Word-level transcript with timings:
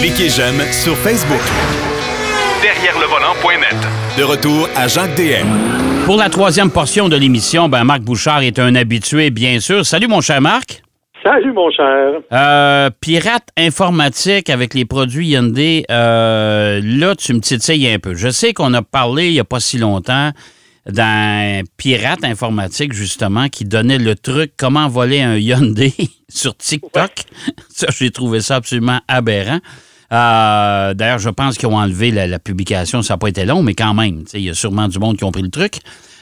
Cliquez 0.00 0.28
j'aime 0.28 0.60
sur 0.70 0.96
Facebook. 0.96 1.40
Derrière 2.62 2.98
le 2.98 3.06
volant.net. 3.06 3.76
De 4.18 4.22
retour 4.22 4.68
à 4.76 4.86
Jacques 4.86 5.14
DM. 5.16 5.46
Pour 6.04 6.16
la 6.16 6.28
troisième 6.28 6.70
portion 6.70 7.08
de 7.08 7.16
l'émission, 7.16 7.68
ben 7.68 7.84
Marc 7.84 8.02
Bouchard 8.02 8.42
est 8.42 8.58
un 8.58 8.74
habitué, 8.74 9.30
bien 9.30 9.60
sûr. 9.60 9.86
Salut, 9.86 10.08
mon 10.08 10.20
cher 10.20 10.40
Marc. 10.40 10.82
Salut, 11.24 11.52
mon 11.54 11.70
cher. 11.70 12.20
Euh, 12.32 12.90
pirate 13.00 13.48
informatique 13.56 14.50
avec 14.50 14.74
les 14.74 14.84
produits 14.84 15.28
Hyundai, 15.28 15.84
euh, 15.90 16.80
là, 16.84 17.14
tu 17.16 17.32
me 17.32 17.40
titilles 17.40 17.88
un 17.88 17.98
peu. 17.98 18.14
Je 18.14 18.28
sais 18.28 18.52
qu'on 18.52 18.74
a 18.74 18.82
parlé 18.82 19.28
il 19.28 19.32
n'y 19.32 19.40
a 19.40 19.44
pas 19.44 19.60
si 19.60 19.78
longtemps 19.78 20.32
d'un 20.86 21.62
pirate 21.78 22.24
informatique, 22.24 22.92
justement, 22.92 23.48
qui 23.48 23.64
donnait 23.64 23.98
le 23.98 24.14
truc 24.14 24.52
comment 24.58 24.88
voler 24.88 25.20
un 25.20 25.36
Hyundai 25.36 25.92
sur 26.28 26.56
TikTok. 26.56 27.10
Ça, 27.68 27.86
j'ai 27.90 28.10
trouvé 28.10 28.40
ça 28.40 28.56
absolument 28.56 29.00
aberrant. 29.08 29.60
Euh, 30.12 30.94
D'ailleurs, 30.94 31.18
je 31.18 31.30
pense 31.30 31.56
qu'ils 31.56 31.68
ont 31.68 31.76
enlevé 31.76 32.10
la, 32.10 32.38
publication. 32.38 33.02
Ça 33.02 33.14
n'a 33.14 33.18
pas 33.18 33.28
été 33.28 33.44
long, 33.44 33.62
mais 33.62 33.74
quand 33.74 33.94
même, 33.94 34.24
il 34.34 34.40
y 34.40 34.50
a 34.50 34.54
sûrement 34.54 34.88
du 34.88 34.98
monde 34.98 35.16
qui 35.16 35.24
ont 35.24 35.32
pris 35.32 35.42
le 35.42 35.50
truc. 35.50 35.76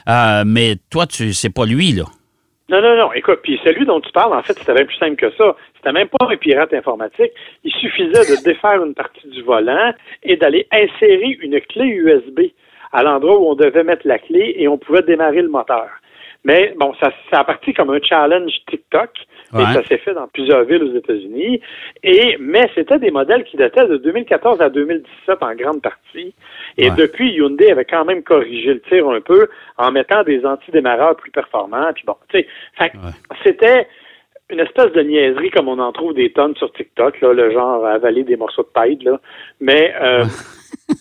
Euh, 0.08 0.44
mais 0.46 0.76
toi, 0.90 1.06
tu 1.06 1.32
c'est 1.32 1.52
pas 1.52 1.66
lui, 1.66 1.92
là. 1.92 2.04
Non, 2.68 2.80
non, 2.80 2.96
non. 2.96 3.12
Écoute, 3.12 3.40
puis 3.42 3.60
celui 3.64 3.84
dont 3.84 4.00
tu 4.00 4.10
parles, 4.12 4.32
en 4.32 4.42
fait, 4.42 4.54
c'était 4.58 4.72
bien 4.72 4.86
plus 4.86 4.96
simple 4.96 5.16
que 5.16 5.30
ça. 5.36 5.56
C'était 5.76 5.92
même 5.92 6.08
pas 6.08 6.26
un 6.30 6.36
pirate 6.36 6.72
informatique. 6.72 7.32
Il 7.64 7.72
suffisait 7.72 8.24
de 8.24 8.42
défaire 8.44 8.82
une 8.82 8.94
partie 8.94 9.28
du 9.28 9.42
volant 9.42 9.92
et 10.22 10.36
d'aller 10.36 10.66
insérer 10.72 11.36
une 11.42 11.60
clé 11.60 11.84
USB 11.84 12.40
à 12.92 13.02
l'endroit 13.02 13.38
où 13.38 13.48
on 13.48 13.54
devait 13.54 13.84
mettre 13.84 14.06
la 14.06 14.18
clé 14.18 14.54
et 14.56 14.68
on 14.68 14.78
pouvait 14.78 15.02
démarrer 15.02 15.42
le 15.42 15.48
moteur. 15.48 15.88
Mais 16.44 16.74
bon, 16.76 16.92
ça, 17.00 17.12
ça 17.30 17.40
a 17.40 17.44
parti 17.44 17.72
comme 17.72 17.90
un 17.90 18.00
challenge 18.02 18.52
TikTok. 18.68 19.10
Et 19.54 19.64
ça 19.74 19.84
s'est 19.86 19.98
fait 19.98 20.14
dans 20.14 20.28
plusieurs 20.28 20.64
villes 20.64 20.82
aux 20.82 20.96
États-Unis. 20.96 21.60
Et 22.02 22.38
mais 22.40 22.70
c'était 22.74 22.98
des 22.98 23.10
modèles 23.10 23.44
qui 23.44 23.58
dataient 23.58 23.86
de 23.86 23.98
2014 23.98 24.62
à 24.62 24.70
2017 24.70 25.42
en 25.42 25.54
grande 25.54 25.82
partie. 25.82 26.34
Et 26.78 26.88
depuis, 26.90 27.34
Hyundai 27.34 27.70
avait 27.70 27.84
quand 27.84 28.06
même 28.06 28.22
corrigé 28.22 28.72
le 28.72 28.80
tir 28.80 29.06
un 29.10 29.20
peu 29.20 29.48
en 29.76 29.92
mettant 29.92 30.22
des 30.22 30.46
antidémarreurs 30.46 31.16
plus 31.16 31.30
performants. 31.30 31.92
Puis 31.94 32.04
bon, 32.06 32.16
tu 32.30 32.46
sais, 32.78 32.92
c'était 33.44 33.86
une 34.48 34.60
espèce 34.60 34.92
de 34.92 35.02
niaiserie 35.02 35.50
comme 35.50 35.68
on 35.68 35.78
en 35.78 35.92
trouve 35.92 36.14
des 36.14 36.32
tonnes 36.32 36.56
sur 36.56 36.72
TikTok, 36.72 37.20
là, 37.20 37.34
le 37.34 37.52
genre 37.52 37.84
avaler 37.84 38.24
des 38.24 38.36
morceaux 38.36 38.62
de 38.62 38.68
paille, 38.68 38.98
là. 39.02 39.20
Mais 39.60 39.94
euh, 40.00 40.24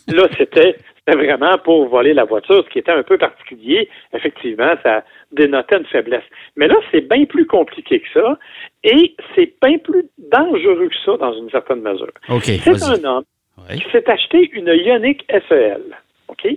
là, 0.07 0.27
c'était 0.37 0.75
c'était 1.05 1.17
vraiment 1.17 1.57
pour 1.57 1.87
voler 1.87 2.13
la 2.13 2.25
voiture, 2.25 2.63
ce 2.63 2.69
qui 2.69 2.79
était 2.79 2.91
un 2.91 3.03
peu 3.03 3.17
particulier. 3.17 3.89
Effectivement, 4.13 4.73
ça 4.83 5.03
dénotait 5.31 5.77
une 5.77 5.85
faiblesse. 5.85 6.23
Mais 6.55 6.67
là, 6.67 6.75
c'est 6.91 7.01
bien 7.01 7.25
plus 7.25 7.45
compliqué 7.45 8.01
que 8.01 8.07
ça 8.13 8.37
et 8.83 9.15
c'est 9.35 9.53
bien 9.61 9.77
plus 9.79 10.05
dangereux 10.17 10.89
que 10.89 10.95
ça 11.05 11.17
dans 11.17 11.33
une 11.33 11.49
certaine 11.49 11.81
mesure. 11.81 12.11
c'est 12.43 12.83
un 12.83 13.03
homme 13.03 13.23
qui 13.69 13.85
s'est 13.91 14.09
acheté 14.09 14.49
une 14.53 14.67
Ioniq 14.67 15.25
SEL. 15.49 15.81
OK? 16.27 16.47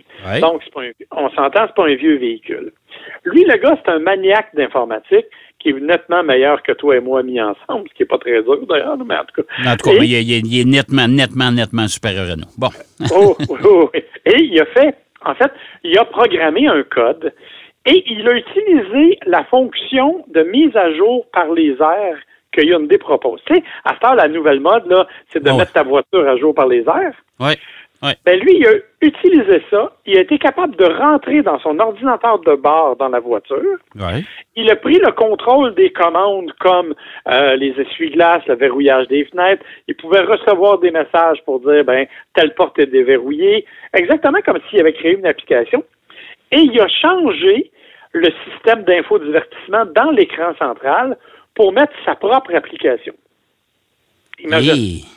Donc, 0.40 0.62
on 1.10 1.28
s'entend, 1.30 1.66
c'est 1.66 1.74
pas 1.74 1.86
un 1.86 1.96
vieux 1.96 2.16
véhicule. 2.16 2.72
Lui, 3.24 3.44
le 3.44 3.56
gars, 3.56 3.76
c'est 3.84 3.90
un 3.90 3.98
maniaque 3.98 4.54
d'informatique 4.54 5.26
qui 5.58 5.70
est 5.70 5.80
nettement 5.80 6.22
meilleur 6.22 6.62
que 6.62 6.72
toi 6.72 6.96
et 6.96 7.00
moi 7.00 7.22
mis 7.22 7.40
ensemble, 7.40 7.88
ce 7.88 7.94
qui 7.94 8.02
n'est 8.02 8.06
pas 8.06 8.18
très 8.18 8.42
dur 8.42 8.66
d'ailleurs, 8.68 8.98
mais 8.98 9.16
en 9.16 9.24
tout 9.24 9.42
cas. 9.42 9.70
En 9.72 9.76
tout 9.76 9.90
cas, 9.90 9.96
il, 10.04 10.14
est, 10.14 10.64
nettement, 10.64 11.08
nettement, 11.08 11.50
nettement 11.50 11.88
supérieur 11.88 12.30
à 12.30 12.36
nous. 12.36 12.46
Bon. 12.56 12.68
oh, 13.12 13.36
oh, 13.64 13.90
Et 14.26 14.42
il 14.42 14.60
a 14.60 14.66
fait, 14.66 14.96
en 15.24 15.34
fait, 15.34 15.52
il 15.82 15.98
a 15.98 16.04
programmé 16.04 16.66
un 16.66 16.82
code 16.82 17.32
et 17.86 18.02
il 18.06 18.28
a 18.28 18.32
utilisé 18.32 19.18
la 19.26 19.44
fonction 19.44 20.24
de 20.28 20.42
mise 20.42 20.74
à 20.76 20.92
jour 20.94 21.26
par 21.32 21.52
les 21.52 21.72
airs 21.80 22.18
que 22.52 22.62
Hyundai 22.62 22.98
propose. 22.98 23.40
Tu 23.46 23.56
sais, 23.56 23.62
à 23.84 23.94
ce 24.00 24.16
la 24.16 24.28
nouvelle 24.28 24.60
mode, 24.60 24.86
là, 24.86 25.06
c'est 25.28 25.42
de 25.42 25.50
mettre 25.50 25.72
ta 25.72 25.82
voiture 25.82 26.28
à 26.28 26.36
jour 26.36 26.54
par 26.54 26.68
les 26.68 26.82
airs. 26.82 27.14
Ben 28.24 28.38
lui, 28.38 28.58
il 28.58 28.66
a 28.66 28.72
utilisé 29.00 29.62
ça. 29.70 29.92
Il 30.06 30.16
a 30.18 30.20
été 30.20 30.38
capable 30.38 30.76
de 30.76 30.84
rentrer 30.84 31.42
dans 31.42 31.58
son 31.60 31.78
ordinateur 31.78 32.38
de 32.40 32.54
bord 32.54 32.96
dans 32.96 33.08
la 33.08 33.20
voiture. 33.20 33.78
Il 34.56 34.70
a 34.70 34.76
pris 34.76 34.98
le 34.98 35.12
contrôle 35.12 35.74
des 35.74 35.90
commandes 35.90 36.52
comme 36.60 36.94
euh, 37.28 37.56
les 37.56 37.70
essuie-glaces, 37.80 38.46
le 38.46 38.56
verrouillage 38.56 39.08
des 39.08 39.24
fenêtres. 39.24 39.64
Il 39.88 39.96
pouvait 39.96 40.20
recevoir 40.20 40.78
des 40.78 40.90
messages 40.90 41.38
pour 41.44 41.60
dire 41.60 41.84
ben 41.84 42.06
telle 42.34 42.54
porte 42.54 42.78
est 42.78 42.86
déverrouillée, 42.86 43.64
exactement 43.94 44.40
comme 44.44 44.58
s'il 44.68 44.80
avait 44.80 44.92
créé 44.92 45.16
une 45.16 45.26
application. 45.26 45.82
Et 46.52 46.60
il 46.60 46.80
a 46.80 46.88
changé 46.88 47.70
le 48.12 48.28
système 48.44 48.84
d'infodivertissement 48.84 49.86
dans 49.86 50.10
l'écran 50.10 50.54
central 50.58 51.16
pour 51.54 51.72
mettre 51.72 51.92
sa 52.04 52.14
propre 52.14 52.54
application. 52.54 53.14
Imagine. 54.38 55.13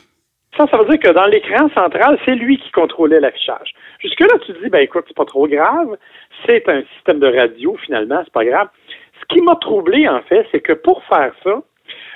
Ça, 0.56 0.66
ça 0.70 0.78
veut 0.78 0.86
dire 0.86 0.98
que 0.98 1.12
dans 1.12 1.26
l'écran 1.26 1.68
central, 1.74 2.18
c'est 2.24 2.34
lui 2.34 2.58
qui 2.58 2.70
contrôlait 2.70 3.20
l'affichage. 3.20 3.74
Jusque-là, 4.00 4.38
tu 4.44 4.52
te 4.52 4.62
dis, 4.62 4.70
ben 4.70 4.80
écoute, 4.80 5.04
c'est 5.06 5.16
pas 5.16 5.24
trop 5.24 5.46
grave. 5.46 5.96
C'est 6.46 6.68
un 6.68 6.82
système 6.94 7.20
de 7.20 7.26
radio, 7.26 7.76
finalement, 7.84 8.20
c'est 8.24 8.32
pas 8.32 8.44
grave. 8.44 8.68
Ce 9.20 9.34
qui 9.34 9.42
m'a 9.42 9.56
troublé, 9.56 10.08
en 10.08 10.20
fait, 10.22 10.46
c'est 10.50 10.60
que 10.60 10.72
pour 10.72 11.04
faire 11.04 11.32
ça, 11.44 11.62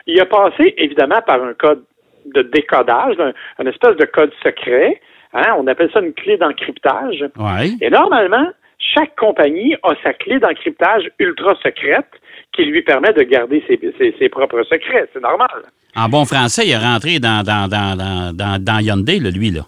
il 0.06 0.20
a 0.20 0.26
passé, 0.26 0.74
évidemment, 0.76 1.20
par 1.26 1.42
un 1.42 1.54
code 1.54 1.84
de 2.26 2.42
décodage, 2.42 3.16
un, 3.58 3.66
espèce 3.66 3.96
de 3.96 4.06
code 4.06 4.32
secret. 4.42 5.00
Hein, 5.34 5.54
on 5.58 5.66
appelle 5.66 5.90
ça 5.92 6.00
une 6.00 6.12
clé 6.12 6.36
d'encryptage. 6.36 7.24
Et 7.80 7.90
normalement, 7.90 8.48
chaque 8.78 9.16
compagnie 9.16 9.76
a 9.82 9.94
sa 10.02 10.12
clé 10.12 10.38
d'encryptage 10.38 11.10
ultra 11.18 11.54
secrète 11.62 12.10
qui 12.52 12.64
lui 12.64 12.82
permet 12.82 13.12
de 13.12 13.22
garder 13.22 13.64
ses 13.66 14.28
propres 14.28 14.62
secrets. 14.64 15.08
C'est 15.12 15.22
normal. 15.22 15.62
En 15.96 16.08
bon 16.08 16.24
français, 16.24 16.62
il 16.66 16.72
est 16.72 16.76
rentré 16.76 17.18
dans, 17.18 17.42
dans, 17.42 17.68
dans, 17.68 18.32
dans, 18.34 18.62
dans 18.62 18.78
Hyundai, 18.78 19.18
lui, 19.18 19.50
là. 19.50 19.62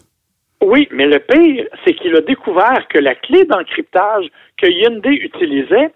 Oui, 0.62 0.89
mais 0.93 1.06
le 1.06 1.19
pire, 1.19 1.67
c'est 1.84 1.94
qu'il 1.94 2.17
a 2.17 2.23
découvert 2.23 2.87
que 2.89 2.99
la 2.99 3.15
clé 3.15 3.44
d'encryptage 3.44 4.27
que 4.56 4.67
Hyundai 4.67 5.11
utilisait, 5.11 5.91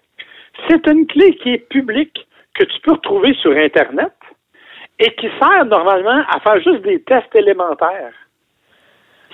c'est 0.67 0.85
une 0.87 1.07
clé 1.07 1.35
qui 1.37 1.53
est 1.53 1.69
publique, 1.69 2.27
que 2.53 2.65
tu 2.65 2.79
peux 2.81 2.91
retrouver 2.91 3.33
sur 3.41 3.51
Internet 3.55 4.13
et 4.99 5.11
qui 5.15 5.27
sert 5.39 5.65
normalement 5.65 6.23
à 6.29 6.39
faire 6.41 6.61
juste 6.61 6.83
des 6.83 7.01
tests 7.01 7.33
élémentaires. 7.33 8.13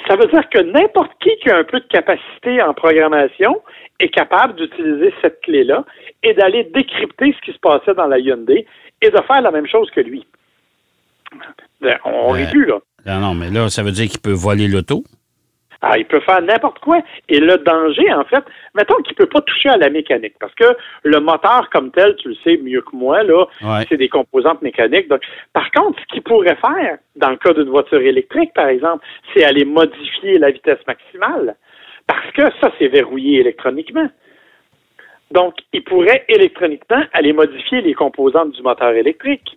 Ça 0.07 0.15
veut 0.15 0.27
dire 0.27 0.47
que 0.49 0.59
n'importe 0.59 1.11
qui 1.21 1.35
qui 1.41 1.49
a 1.49 1.57
un 1.57 1.63
peu 1.63 1.79
de 1.79 1.87
capacité 1.87 2.61
en 2.61 2.73
programmation 2.73 3.61
est 3.99 4.09
capable 4.09 4.55
d'utiliser 4.55 5.13
cette 5.21 5.41
clé-là 5.41 5.85
et 6.23 6.33
d'aller 6.33 6.65
décrypter 6.65 7.33
ce 7.33 7.45
qui 7.45 7.53
se 7.53 7.59
passait 7.59 7.93
dans 7.93 8.07
la 8.07 8.19
Hyundai 8.19 8.65
et 9.01 9.09
de 9.09 9.21
faire 9.27 9.41
la 9.41 9.51
même 9.51 9.67
chose 9.67 9.89
que 9.91 10.01
lui. 10.01 10.25
Ben, 11.81 11.97
on 12.05 12.29
aurait 12.29 12.49
pu, 12.49 12.65
là. 12.65 12.79
Non, 13.05 13.19
non, 13.19 13.33
mais 13.33 13.49
là, 13.51 13.69
ça 13.69 13.83
veut 13.83 13.91
dire 13.91 14.09
qu'il 14.09 14.19
peut 14.19 14.31
voler 14.31 14.67
l'auto? 14.67 15.03
Ah, 15.87 15.99
il 15.99 16.05
peut 16.05 16.19
faire 16.21 16.41
n'importe 16.41 16.79
quoi. 16.79 16.97
Et 17.29 17.39
le 17.39 17.57
danger, 17.57 18.11
en 18.11 18.23
fait, 18.23 18.43
mettons 18.73 18.95
qu'il 19.03 19.13
ne 19.13 19.17
peut 19.17 19.29
pas 19.29 19.41
toucher 19.41 19.69
à 19.69 19.77
la 19.77 19.91
mécanique, 19.91 20.33
parce 20.39 20.53
que 20.55 20.65
le 21.03 21.19
moteur 21.19 21.69
comme 21.71 21.91
tel, 21.91 22.15
tu 22.15 22.29
le 22.29 22.35
sais 22.43 22.57
mieux 22.57 22.81
que 22.81 22.95
moi, 22.95 23.21
là, 23.21 23.45
c'est 23.87 23.97
des 23.97 24.09
composantes 24.09 24.63
mécaniques. 24.63 25.07
Donc, 25.07 25.21
par 25.53 25.69
contre, 25.69 25.99
ce 26.01 26.05
qu'il 26.07 26.23
pourrait 26.23 26.55
faire, 26.55 26.97
dans 27.15 27.29
le 27.29 27.35
cas 27.37 27.53
d'une 27.53 27.69
voiture 27.69 28.01
électrique, 28.01 28.51
par 28.55 28.67
exemple, 28.67 29.05
c'est 29.31 29.43
aller 29.43 29.63
modifier 29.63 30.39
la 30.39 30.49
vitesse 30.49 30.79
maximale, 30.87 31.55
parce 32.07 32.31
que 32.31 32.41
ça, 32.59 32.71
c'est 32.79 32.87
verrouillé 32.87 33.41
électroniquement. 33.41 34.09
Donc, 35.29 35.53
il 35.71 35.83
pourrait 35.83 36.25
électroniquement 36.29 37.03
aller 37.13 37.33
modifier 37.33 37.81
les 37.81 37.93
composantes 37.93 38.53
du 38.53 38.61
moteur 38.63 38.89
électrique. 38.89 39.55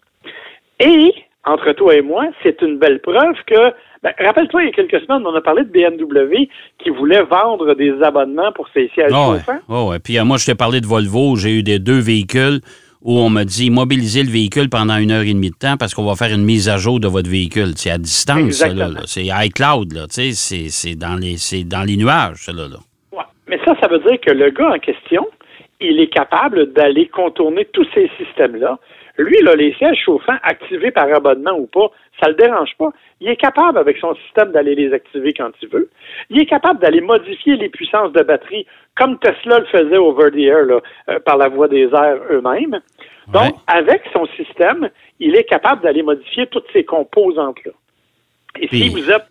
Et 0.78 1.14
entre 1.44 1.72
toi 1.72 1.94
et 1.94 2.02
moi, 2.02 2.26
c'est 2.42 2.60
une 2.60 2.78
belle 2.78 3.00
preuve 3.00 3.36
que, 3.46 3.72
ben, 4.02 4.12
rappelle-toi, 4.18 4.62
il 4.62 4.66
y 4.66 4.68
a 4.68 4.72
quelques 4.72 5.00
semaines, 5.04 5.26
on 5.26 5.34
a 5.34 5.40
parlé 5.40 5.64
de 5.64 5.70
BMW 5.70 6.48
qui 6.78 6.90
voulait 6.90 7.22
vendre 7.22 7.74
des 7.74 8.00
abonnements 8.02 8.52
pour 8.52 8.68
ses 8.68 8.88
sièges 8.94 9.10
oh 9.12 9.34
chauffants. 9.34 9.60
Oh 9.68 9.90
ouais. 9.90 9.98
Puis 9.98 10.18
euh, 10.18 10.24
moi, 10.24 10.36
je 10.36 10.46
t'ai 10.46 10.54
parlé 10.54 10.80
de 10.80 10.86
Volvo, 10.86 11.36
j'ai 11.36 11.58
eu 11.58 11.62
des 11.62 11.78
deux 11.78 11.98
véhicules 11.98 12.60
où 13.02 13.18
on 13.18 13.30
m'a 13.30 13.44
dit 13.44 13.70
mobiliser 13.70 14.22
le 14.22 14.30
véhicule 14.30 14.68
pendant 14.68 14.96
une 14.96 15.10
heure 15.10 15.22
et 15.22 15.32
demie 15.32 15.50
de 15.50 15.56
temps 15.56 15.76
parce 15.76 15.94
qu'on 15.94 16.04
va 16.04 16.14
faire 16.14 16.34
une 16.34 16.44
mise 16.44 16.68
à 16.68 16.76
jour 16.78 17.00
de 17.00 17.08
votre 17.08 17.30
véhicule. 17.30 17.72
C'est 17.76 17.90
à 17.90 17.98
distance, 17.98 18.52
ça, 18.52 18.68
là. 18.68 18.88
C'est 19.06 19.26
iCloud, 19.26 19.92
là. 19.92 20.06
Tu 20.08 20.32
sais, 20.32 20.68
c'est 20.68 20.94
dans 20.94 21.14
les, 21.14 21.36
dans 21.64 21.82
les 21.82 21.96
nuages, 21.96 22.44
ça, 22.44 22.52
là. 22.52 22.64
Ouais. 23.12 23.24
Mais 23.46 23.58
ça, 23.64 23.74
ça 23.80 23.88
veut 23.88 24.00
dire 24.00 24.20
que 24.20 24.32
le 24.32 24.50
gars 24.50 24.70
en 24.74 24.78
question, 24.78 25.26
il 25.80 26.00
est 26.00 26.12
capable 26.12 26.72
d'aller 26.72 27.08
contourner 27.08 27.66
tous 27.72 27.86
ces 27.94 28.10
systèmes-là 28.18 28.78
lui, 29.18 29.36
là, 29.42 29.54
les 29.56 29.74
sièges 29.74 29.98
chauffants 30.04 30.38
activés 30.42 30.90
par 30.90 31.12
abonnement 31.12 31.58
ou 31.58 31.66
pas, 31.66 31.90
ça 32.22 32.28
le 32.28 32.34
dérange 32.34 32.74
pas. 32.78 32.90
Il 33.20 33.28
est 33.28 33.36
capable, 33.36 33.78
avec 33.78 33.98
son 33.98 34.14
système, 34.14 34.52
d'aller 34.52 34.74
les 34.74 34.92
activer 34.92 35.32
quand 35.32 35.50
il 35.60 35.68
veut. 35.68 35.90
Il 36.30 36.40
est 36.40 36.46
capable 36.46 36.80
d'aller 36.80 37.00
modifier 37.00 37.56
les 37.56 37.68
puissances 37.68 38.12
de 38.12 38.22
batterie, 38.22 38.66
comme 38.96 39.18
Tesla 39.18 39.60
le 39.60 39.66
faisait 39.66 39.96
over 39.96 40.30
the 40.30 40.38
air, 40.38 40.64
là, 40.64 40.80
euh, 41.08 41.18
par 41.20 41.36
la 41.36 41.48
voie 41.48 41.68
des 41.68 41.88
airs 41.92 42.20
eux-mêmes. 42.30 42.80
Donc, 43.28 43.54
avec 43.66 44.02
son 44.12 44.24
système, 44.36 44.88
il 45.20 45.36
est 45.36 45.44
capable 45.44 45.82
d'aller 45.82 46.02
modifier 46.02 46.46
toutes 46.46 46.66
ces 46.72 46.84
composantes-là. 46.84 47.72
Et 48.60 48.68
si 48.68 48.88
vous 48.88 49.10
êtes 49.10 49.26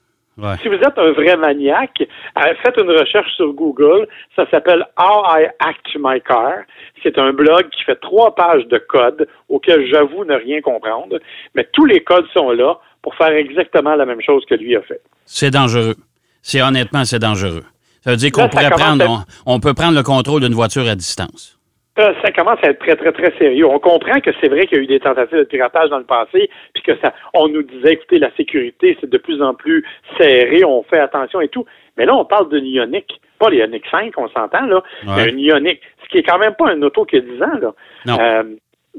si 0.61 0.67
vous 0.67 0.75
êtes 0.75 0.97
un 0.97 1.11
vrai 1.11 1.35
maniaque, 1.35 2.01
euh, 2.01 2.53
faites 2.63 2.77
une 2.77 2.91
recherche 2.91 3.31
sur 3.35 3.53
Google. 3.53 4.07
Ça 4.35 4.45
s'appelle 4.51 4.85
How 4.97 5.23
I 5.25 5.47
Act 5.59 5.87
My 5.99 6.21
Car. 6.21 6.63
C'est 7.03 7.17
un 7.17 7.33
blog 7.33 7.69
qui 7.69 7.83
fait 7.83 7.99
trois 7.99 8.35
pages 8.35 8.65
de 8.67 8.77
code 8.77 9.27
auquel 9.49 9.87
j'avoue 9.87 10.25
ne 10.25 10.35
rien 10.35 10.61
comprendre, 10.61 11.19
mais 11.55 11.67
tous 11.73 11.85
les 11.85 12.01
codes 12.01 12.27
sont 12.33 12.51
là 12.51 12.77
pour 13.01 13.15
faire 13.15 13.31
exactement 13.31 13.95
la 13.95 14.05
même 14.05 14.21
chose 14.21 14.43
que 14.47 14.55
lui 14.55 14.75
a 14.75 14.81
fait. 14.81 15.01
C'est 15.25 15.51
dangereux. 15.51 15.95
C'est 16.41 16.61
honnêtement, 16.61 17.03
c'est 17.03 17.19
dangereux. 17.19 17.63
Ça 18.01 18.11
veut 18.11 18.17
dire 18.17 18.31
qu'on 18.31 18.47
pourrait 18.47 18.69
prendre, 18.69 19.25
on, 19.45 19.55
on 19.55 19.59
peut 19.59 19.73
prendre 19.73 19.95
le 19.95 20.03
contrôle 20.03 20.41
d'une 20.41 20.53
voiture 20.53 20.87
à 20.87 20.95
distance. 20.95 21.56
Euh, 21.99 22.13
ça 22.23 22.31
commence 22.31 22.59
à 22.63 22.69
être 22.69 22.79
très, 22.79 22.95
très, 22.95 23.11
très 23.11 23.35
sérieux. 23.37 23.65
On 23.65 23.79
comprend 23.79 24.19
que 24.19 24.29
c'est 24.39 24.49
vrai 24.49 24.67
qu'il 24.67 24.77
y 24.77 24.81
a 24.81 24.83
eu 24.83 24.87
des 24.87 24.99
tentatives 24.99 25.39
de 25.39 25.43
piratage 25.43 25.89
dans 25.89 25.97
le 25.97 26.03
passé, 26.03 26.49
puis 26.73 26.83
que 26.83 26.95
ça, 27.01 27.13
on 27.33 27.47
nous 27.47 27.63
disait, 27.63 27.93
écoutez, 27.93 28.19
la 28.19 28.31
sécurité, 28.35 28.97
c'est 29.01 29.09
de 29.09 29.17
plus 29.17 29.41
en 29.41 29.53
plus 29.53 29.83
serré, 30.19 30.63
on 30.63 30.83
fait 30.83 30.99
attention 30.99 31.41
et 31.41 31.47
tout. 31.47 31.65
Mais 31.97 32.05
là, 32.05 32.15
on 32.15 32.25
parle 32.25 32.49
d'une 32.49 32.65
Ioniq, 32.65 33.19
pas 33.39 33.49
l'Ioniq 33.49 33.83
5, 33.89 34.13
on 34.17 34.29
s'entend, 34.29 34.65
là, 34.67 34.83
Ouais. 35.07 35.13
mais 35.17 35.29
une 35.29 35.39
Ioniq, 35.39 35.81
ce 36.03 36.09
qui 36.09 36.19
est 36.19 36.23
quand 36.23 36.37
même 36.37 36.53
pas 36.55 36.69
un 36.69 36.81
auto 36.83 37.05
qui 37.05 37.17
a 37.17 37.21
10 37.21 37.41
ans, 37.41 37.57
là. 37.59 37.73
Non. 38.05 38.17
Euh, 38.19 38.43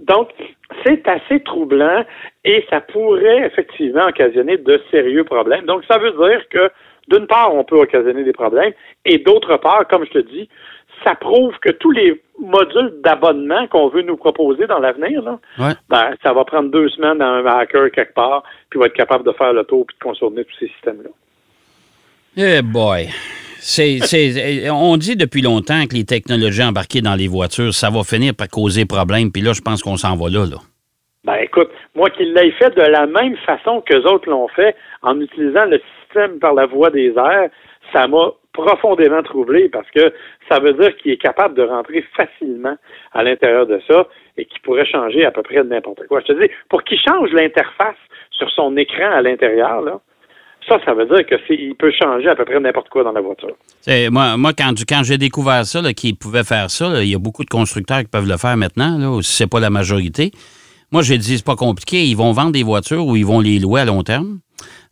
donc, 0.06 0.30
c'est 0.84 1.06
assez 1.08 1.40
troublant 1.40 2.04
et 2.44 2.64
ça 2.70 2.80
pourrait 2.80 3.46
effectivement 3.46 4.06
occasionner 4.06 4.56
de 4.56 4.80
sérieux 4.90 5.24
problèmes. 5.24 5.64
Donc, 5.66 5.82
ça 5.90 5.98
veut 5.98 6.12
dire 6.12 6.48
que, 6.50 6.70
d'une 7.08 7.26
part, 7.26 7.54
on 7.54 7.64
peut 7.64 7.76
occasionner 7.78 8.22
des 8.22 8.32
problèmes 8.32 8.72
et 9.04 9.18
d'autre 9.18 9.56
part, 9.56 9.86
comme 9.88 10.04
je 10.04 10.10
te 10.10 10.18
dis, 10.18 10.48
ça 11.04 11.14
prouve 11.14 11.54
que 11.60 11.70
tous 11.70 11.90
les 11.90 12.20
modules 12.38 12.94
d'abonnement 13.02 13.66
qu'on 13.68 13.88
veut 13.88 14.02
nous 14.02 14.16
proposer 14.16 14.66
dans 14.66 14.78
l'avenir, 14.78 15.22
là, 15.22 15.38
Ouais. 15.58 15.72
ben, 15.88 16.14
ça 16.22 16.32
va 16.32 16.44
prendre 16.44 16.70
deux 16.70 16.88
semaines 16.90 17.20
à 17.20 17.28
un 17.28 17.44
hacker 17.46 17.90
quelque 17.90 18.14
part, 18.14 18.42
puis 18.70 18.78
va 18.78 18.86
être 18.86 18.94
capable 18.94 19.24
de 19.24 19.32
faire 19.32 19.52
le 19.52 19.64
tour 19.64 19.84
puis 19.86 19.96
de 19.98 20.04
contourner 20.04 20.44
tous 20.44 20.56
ces 20.60 20.68
systèmes-là. 20.68 21.10
Eh 22.36 22.62
boy. 22.62 23.08
C'est, 23.60 23.98
c'est- 24.02 24.70
on 24.70 24.96
dit 24.96 25.16
depuis 25.16 25.42
longtemps 25.42 25.84
que 25.90 25.94
les 25.96 26.04
technologies 26.04 26.62
embarquées 26.62 27.00
dans 27.00 27.16
les 27.16 27.26
voitures, 27.26 27.74
ça 27.74 27.90
va 27.90 28.04
finir 28.04 28.32
par 28.34 28.48
causer 28.48 28.84
problème. 28.86 29.32
Puis 29.32 29.42
là, 29.42 29.52
je 29.52 29.60
pense 29.60 29.82
qu'on 29.82 29.96
s'en 29.96 30.14
va 30.16 30.28
là. 30.30 30.46
là. 30.46 30.58
Ben 31.24 31.34
écoute, 31.42 31.68
moi 31.96 32.08
qu'il 32.10 32.32
l'ait 32.32 32.52
fait 32.52 32.70
de 32.76 32.82
la 32.82 33.06
même 33.06 33.36
façon 33.38 33.80
que 33.80 33.94
les 33.94 34.06
autres 34.06 34.30
l'ont 34.30 34.46
fait, 34.48 34.76
en 35.02 35.20
utilisant 35.20 35.64
le 35.64 35.80
système 36.04 36.38
par 36.38 36.54
la 36.54 36.66
voie 36.66 36.90
des 36.90 37.08
airs, 37.16 37.50
ça 37.92 38.06
m'a 38.06 38.30
profondément 38.58 39.22
troublé 39.22 39.69
parce 39.69 39.88
que 39.90 40.12
ça 40.50 40.58
veut 40.58 40.72
dire 40.75 40.96
qu'il 40.96 41.12
est 41.12 41.22
capable 41.22 41.55
de 41.55 41.62
rentrer 41.62 42.05
facilement 42.16 42.76
à 43.12 43.22
l'intérieur 43.22 43.66
de 43.66 43.81
ça 43.88 44.06
et 44.37 44.44
qu'il 44.46 44.60
pourrait 44.62 44.87
changer 44.87 45.25
à 45.25 45.31
peu 45.31 45.43
près 45.43 45.62
de 45.62 45.69
n'importe 45.69 46.06
quoi. 46.08 46.20
Je 46.20 46.32
te 46.32 46.40
dis, 46.40 46.50
pour 46.69 46.82
qu'il 46.82 46.99
change 46.99 47.31
l'interface 47.32 47.96
sur 48.31 48.50
son 48.50 48.76
écran 48.76 49.10
à 49.12 49.22
l'intérieur, 49.22 49.81
là, 49.82 50.00
ça, 50.69 50.78
ça 50.84 50.93
veut 50.93 51.06
dire 51.06 51.25
que 51.25 51.37
c'est, 51.46 51.55
il 51.55 51.75
peut 51.76 51.93
changer 51.93 52.28
à 52.28 52.34
peu 52.34 52.44
près 52.44 52.60
n'importe 52.60 52.88
quoi 52.88 53.05
dans 53.05 53.12
la 53.12 53.20
voiture. 53.20 53.56
Moi, 54.10 54.37
moi, 54.37 54.52
quand, 54.52 54.75
quand 54.87 55.02
j'ai 55.05 55.19
découvert 55.19 55.64
ça, 55.64 55.81
là, 55.81 55.93
qu'ils 55.94 56.16
pouvaient 56.16 56.44
faire 56.44 56.70
ça, 56.70 57.02
il 57.02 57.08
y 57.08 57.14
a 57.14 57.19
beaucoup 57.19 57.44
de 57.44 57.50
constructeurs 57.50 58.00
qui 58.00 58.08
peuvent 58.08 58.28
le 58.28 58.37
faire 58.37 58.56
maintenant, 58.56 58.99
là, 58.99 59.22
si 59.22 59.34
c'est 59.34 59.50
pas 59.50 59.60
la 59.60 59.70
majorité. 59.70 60.31
Moi, 60.90 61.02
j'ai 61.02 61.19
dit, 61.19 61.38
c'est 61.38 61.46
pas 61.46 61.56
compliqué. 61.56 62.05
Ils 62.05 62.16
vont 62.16 62.32
vendre 62.32 62.52
des 62.52 62.62
voitures 62.62 63.06
ou 63.06 63.16
ils 63.16 63.25
vont 63.25 63.40
les 63.40 63.58
louer 63.58 63.82
à 63.82 63.84
long 63.84 64.02
terme. 64.02 64.40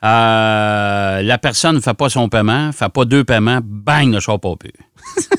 Euh, 0.04 1.22
la 1.22 1.38
personne 1.38 1.76
ne 1.76 1.80
fait 1.80 1.96
pas 1.96 2.08
son 2.08 2.28
paiement, 2.28 2.70
fait 2.72 2.92
pas 2.92 3.04
deux 3.04 3.24
paiements, 3.24 3.60
bang, 3.62 4.12
le 4.12 4.20
char 4.20 4.38
pas 4.38 4.54
plus. 4.56 4.72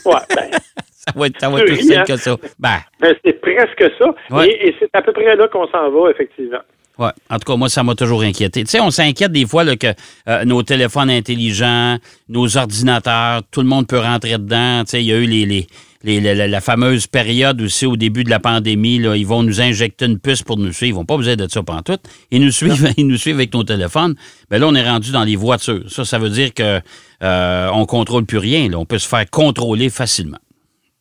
Ouais, 0.06 0.14
ben, 0.36 0.50
Ça 1.08 1.14
va 1.16 1.28
être, 1.28 1.40
ça 1.40 1.50
va 1.50 1.62
être 1.62 1.82
simple 1.82 2.06
que 2.06 2.18
ça. 2.18 2.36
Ben, 2.60 2.80
ben, 3.00 3.16
c'est 3.24 3.40
presque 3.40 3.92
ça. 3.98 4.06
Ouais. 4.30 4.50
Et, 4.50 4.68
et 4.68 4.76
c'est 4.78 4.90
à 4.94 5.02
peu 5.02 5.14
près 5.14 5.38
là 5.38 5.48
qu'on 5.48 5.66
s'en 5.68 5.90
va, 5.90 6.12
effectivement. 6.12 6.60
Ouais. 7.00 7.12
En 7.30 7.38
tout 7.38 7.52
cas, 7.52 7.56
moi, 7.56 7.70
ça 7.70 7.84
m'a 7.84 7.96
toujours 7.96 8.24
inquiété. 8.24 8.64
Tu 8.64 8.72
sais, 8.72 8.80
on 8.80 8.90
s'inquiète 8.90 9.32
des 9.32 9.46
fois 9.46 9.64
là, 9.64 9.76
que 9.76 9.88
euh, 10.28 10.46
nos 10.46 10.64
téléphones 10.64 11.10
intelligents, 11.10 11.98
nos 12.28 12.58
ordinateurs, 12.58 13.42
tout 13.52 13.62
le 13.62 13.68
monde 13.68 13.88
peut 13.88 14.00
rentrer 14.00 14.34
dedans. 14.34 14.84
Tu 14.84 14.92
sais, 14.92 15.02
il 15.02 15.08
y 15.08 15.14
a 15.14 15.18
eu 15.18 15.26
les, 15.26 15.46
les, 15.46 15.68
les- 16.04 16.20
la, 16.22 16.62
fameuse 16.62 17.08
période 17.08 17.62
aussi 17.62 17.86
au 17.86 17.96
début 17.96 18.24
de 18.24 18.30
la 18.30 18.40
pandémie. 18.40 19.00
Là, 19.00 19.16
ils 19.16 19.26
vont 19.26 19.44
nous 19.44 19.62
injecter 19.62 20.06
une 20.06 20.20
puce 20.20 20.44
pour 20.44 20.58
nous 20.58 20.72
suivre. 20.72 20.96
Ils 20.96 21.00
vont 21.00 21.06
pas 21.06 21.18
besoin 21.18 21.36
de 21.36 21.48
ça 21.48 21.62
tout. 21.86 21.98
Ils 22.32 22.44
nous 22.44 22.52
suivent, 22.52 22.88
ils 22.98 23.08
nous 23.08 23.18
suivent 23.18 23.36
avec 23.36 23.54
nos 23.54 23.64
téléphones. 23.64 24.16
Mais 24.52 24.60
là, 24.60 24.68
on 24.68 24.76
est 24.76 24.88
rendu 24.88 25.12
dans 25.12 25.24
les 25.24 25.36
voitures. 25.36 25.90
Ça, 25.90 26.06
ça 26.06 26.20
veut 26.20 26.30
dire 26.30 26.54
que 26.54 26.80
euh, 27.24 27.70
on 27.74 27.86
contrôle 27.86 28.26
plus 28.26 28.38
rien. 28.38 28.70
Là. 28.70 28.78
On 28.78 28.86
peut 28.86 29.00
se 29.00 29.08
faire 29.08 29.30
contrôler 29.30 29.90
facilement. 29.90 30.38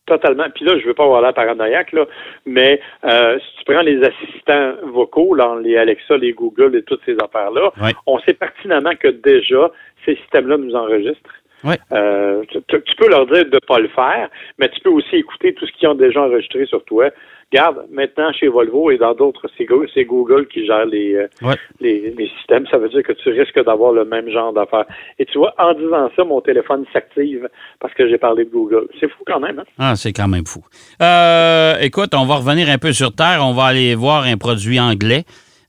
Totalement. 0.07 0.45
Puis 0.55 0.65
là, 0.65 0.79
je 0.79 0.87
veux 0.87 0.95
pas 0.95 1.03
avoir 1.03 1.21
l'air 1.21 1.35
paranoïaque, 1.35 1.91
là, 1.91 2.07
mais 2.47 2.81
euh, 3.05 3.39
si 3.41 3.59
tu 3.59 3.73
prends 3.73 3.83
les 3.83 4.01
assistants 4.05 4.75
vocaux, 4.93 5.35
là, 5.35 5.57
les 5.61 5.77
Alexa, 5.77 6.17
les 6.17 6.33
Google 6.33 6.77
et 6.77 6.83
toutes 6.85 7.01
ces 7.05 7.17
affaires-là, 7.21 7.73
on 8.07 8.21
sait 8.21 8.35
pertinemment 8.35 8.95
que 8.95 9.09
déjà, 9.09 9.69
ces 10.05 10.15
systèmes-là 10.15 10.59
nous 10.59 10.77
enregistrent. 10.77 11.35
Ouais. 11.67 11.79
Euh, 11.93 12.43
tu, 12.49 12.95
peux 12.97 13.09
leur 13.09 13.27
dire 13.27 13.45
de 13.45 13.51
ne 13.55 13.59
pas 13.67 13.79
le 13.79 13.89
faire, 13.89 14.29
mais 14.59 14.69
tu 14.69 14.81
peux 14.81 14.91
aussi 14.91 15.17
écouter 15.17 15.53
tout 15.55 15.67
ce 15.67 15.73
qu'ils 15.73 15.89
ont 15.89 15.95
déjà 15.95 16.23
enregistré 16.23 16.65
sur 16.67 16.85
toi. 16.85 17.11
Garde, 17.53 17.85
maintenant, 17.93 18.33
chez 18.33 18.49
Volvo 18.49 18.91
et 18.91 18.99
dans 18.99 19.15
d'autres, 19.15 19.47
c'est 19.57 19.67
Go- 19.67 19.87
c'est 19.95 20.05
Google 20.05 20.49
qui 20.49 20.67
gère 20.67 20.85
les, 20.85 21.15
euh, 21.15 21.29
Ouais. 21.43 21.55
les, 21.81 22.11
les 22.17 22.29
systèmes. 22.39 22.67
Ça 22.71 22.77
veut 22.79 22.89
dire 22.89 23.05
que 23.05 23.13
tu 23.13 23.29
risques 23.31 23.63
d'avoir 23.65 23.93
le 23.93 24.05
même 24.05 24.29
genre 24.31 24.53
d'affaires. 24.53 24.85
Et 25.21 25.27
tu 25.27 25.39
vois, 25.39 25.55
en 25.59 25.73
disant 25.75 26.11
ça, 26.17 26.25
mon 26.25 26.41
téléphone 26.41 26.85
s'active 26.93 27.49
parce 27.81 27.95
que 27.95 28.09
j'ai 28.09 28.19
parlé 28.19 28.45
de 28.47 28.51
Google. 28.51 28.89
C'est 28.99 29.09
fou 29.09 29.23
quand 29.27 29.39
même, 29.39 29.61
hein? 29.61 29.65
Ah, 29.79 29.95
c'est 29.95 30.13
quand 30.13 30.27
même 30.27 30.45
fou. 30.47 30.65
Euh, 31.03 31.75
écoute, 31.81 32.11
on 32.15 32.27
va 32.27 32.35
revenir 32.37 32.69
un 32.69 32.79
peu 32.79 32.93
sur 32.93 33.13
Terre. 33.15 33.39
On 33.43 33.53
va 33.53 33.65
aller 33.67 33.95
voir 33.95 34.25
un 34.25 34.37
produit 34.37 34.81
anglais. 34.81 35.23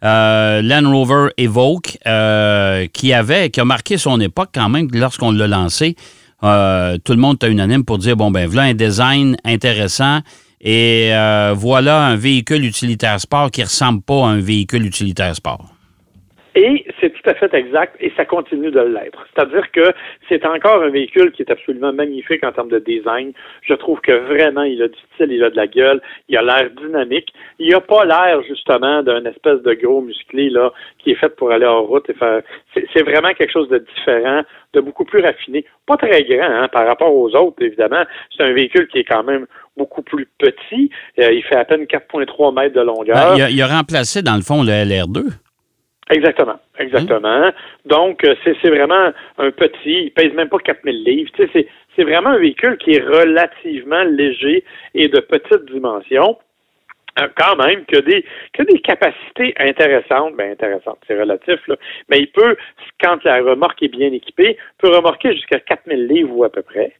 Euh, 0.03 0.61
Land 0.61 0.91
Rover 0.91 1.29
Evoque, 1.37 1.97
euh, 2.05 2.85
qui 2.93 3.13
avait, 3.13 3.49
qui 3.49 3.59
a 3.59 3.65
marqué 3.65 3.97
son 3.97 4.19
époque 4.19 4.49
quand 4.53 4.69
même 4.69 4.87
lorsqu'on 4.93 5.31
l'a 5.31 5.47
lancé. 5.47 5.95
Euh, 6.43 6.97
tout 7.03 7.13
le 7.13 7.19
monde 7.19 7.35
était 7.35 7.49
unanime 7.49 7.83
pour 7.83 7.97
dire 7.97 8.15
bon 8.15 8.29
ben 8.29 8.47
voilà 8.47 8.69
un 8.69 8.73
design 8.75 9.37
intéressant 9.43 10.19
et 10.61 11.09
euh, 11.11 11.55
voilà 11.55 12.05
un 12.05 12.15
véhicule 12.15 12.63
utilitaire 12.63 13.19
sport 13.19 13.49
qui 13.49 13.63
ressemble 13.63 14.03
pas 14.03 14.23
à 14.25 14.27
un 14.27 14.39
véhicule 14.39 14.85
utilitaire 14.85 15.35
sport. 15.35 15.65
Et 16.53 16.85
fait 17.33 17.53
exact, 17.53 17.95
et 17.99 18.11
ça 18.15 18.25
continue 18.25 18.71
de 18.71 18.79
l'être. 18.79 19.25
C'est-à-dire 19.33 19.71
que 19.71 19.93
c'est 20.27 20.45
encore 20.45 20.81
un 20.81 20.89
véhicule 20.89 21.31
qui 21.31 21.43
est 21.43 21.51
absolument 21.51 21.93
magnifique 21.93 22.43
en 22.43 22.51
termes 22.51 22.69
de 22.69 22.79
design. 22.79 23.33
Je 23.61 23.73
trouve 23.73 23.99
que 24.01 24.11
vraiment, 24.11 24.63
il 24.63 24.81
a 24.81 24.87
du 24.87 24.99
style, 25.13 25.31
il 25.31 25.43
a 25.43 25.49
de 25.49 25.55
la 25.55 25.67
gueule, 25.67 26.01
il 26.29 26.37
a 26.37 26.41
l'air 26.41 26.69
dynamique. 26.71 27.33
Il 27.59 27.73
a 27.73 27.81
pas 27.81 28.05
l'air, 28.05 28.41
justement, 28.43 29.03
d'un 29.03 29.23
espèce 29.25 29.61
de 29.61 29.73
gros 29.73 30.01
musclé, 30.01 30.49
là, 30.49 30.71
qui 30.99 31.11
est 31.11 31.15
fait 31.15 31.35
pour 31.35 31.51
aller 31.51 31.65
en 31.65 31.83
route 31.83 32.09
et 32.09 32.13
faire... 32.13 32.41
C'est 32.73 32.87
c'est 32.93 33.03
vraiment 33.03 33.33
quelque 33.37 33.51
chose 33.51 33.69
de 33.69 33.77
différent, 33.95 34.41
de 34.73 34.81
beaucoup 34.81 35.05
plus 35.05 35.21
raffiné. 35.21 35.65
Pas 35.85 35.97
très 35.97 36.23
grand, 36.23 36.49
hein, 36.49 36.67
par 36.71 36.87
rapport 36.87 37.13
aux 37.13 37.35
autres, 37.35 37.61
évidemment. 37.61 38.03
C'est 38.35 38.43
un 38.43 38.53
véhicule 38.53 38.87
qui 38.87 38.99
est 38.99 39.03
quand 39.03 39.23
même 39.23 39.45
beaucoup 39.75 40.01
plus 40.01 40.27
petit. 40.37 40.89
Euh, 41.19 41.31
il 41.31 41.43
fait 41.43 41.55
à 41.55 41.65
peine 41.65 41.83
4,3 41.83 42.53
mètres 42.53 42.75
de 42.75 42.81
longueur. 42.81 43.15
Ben, 43.15 43.35
il, 43.35 43.41
a, 43.41 43.49
il 43.49 43.61
a 43.61 43.67
remplacé 43.67 44.21
dans 44.21 44.35
le 44.35 44.41
fond 44.41 44.63
le 44.63 44.71
LR2. 44.71 45.46
Exactement, 46.09 46.57
exactement. 46.79 47.51
Donc, 47.85 48.23
euh, 48.23 48.35
c'est 48.43 48.69
vraiment 48.69 49.11
un 49.37 49.51
petit, 49.51 50.03
il 50.05 50.11
pèse 50.11 50.33
même 50.33 50.47
pas 50.47 50.57
4000 50.59 51.03
livres. 51.03 51.29
Tu 51.35 51.43
sais, 51.43 51.49
c'est- 51.53 51.67
c'est 51.95 52.03
vraiment 52.03 52.29
un 52.29 52.37
véhicule 52.37 52.77
qui 52.77 52.91
est 52.91 53.03
relativement 53.03 54.03
léger 54.03 54.63
et 54.93 55.09
de 55.09 55.19
petite 55.19 55.65
dimension. 55.71 56.37
Euh, 57.19 57.27
quand 57.35 57.55
même, 57.55 57.83
que 57.85 57.97
des, 57.97 58.23
que 58.53 58.61
des 58.63 58.79
capacités 58.79 59.55
intéressantes, 59.57 60.35
ben 60.35 60.51
intéressantes, 60.51 60.99
c'est 61.07 61.19
relatif, 61.19 61.59
là, 61.67 61.75
mais 62.09 62.19
il 62.19 62.27
peut, 62.27 62.55
quand 63.03 63.23
la 63.23 63.37
remorque 63.41 63.81
est 63.81 63.87
bien 63.87 64.11
équipée, 64.13 64.55
peut 64.77 64.89
remorquer 64.95 65.33
jusqu'à 65.33 65.59
4000 65.59 66.05
livres 66.07 66.31
ou 66.37 66.43
à 66.43 66.51
peu 66.51 66.61
près. 66.61 66.93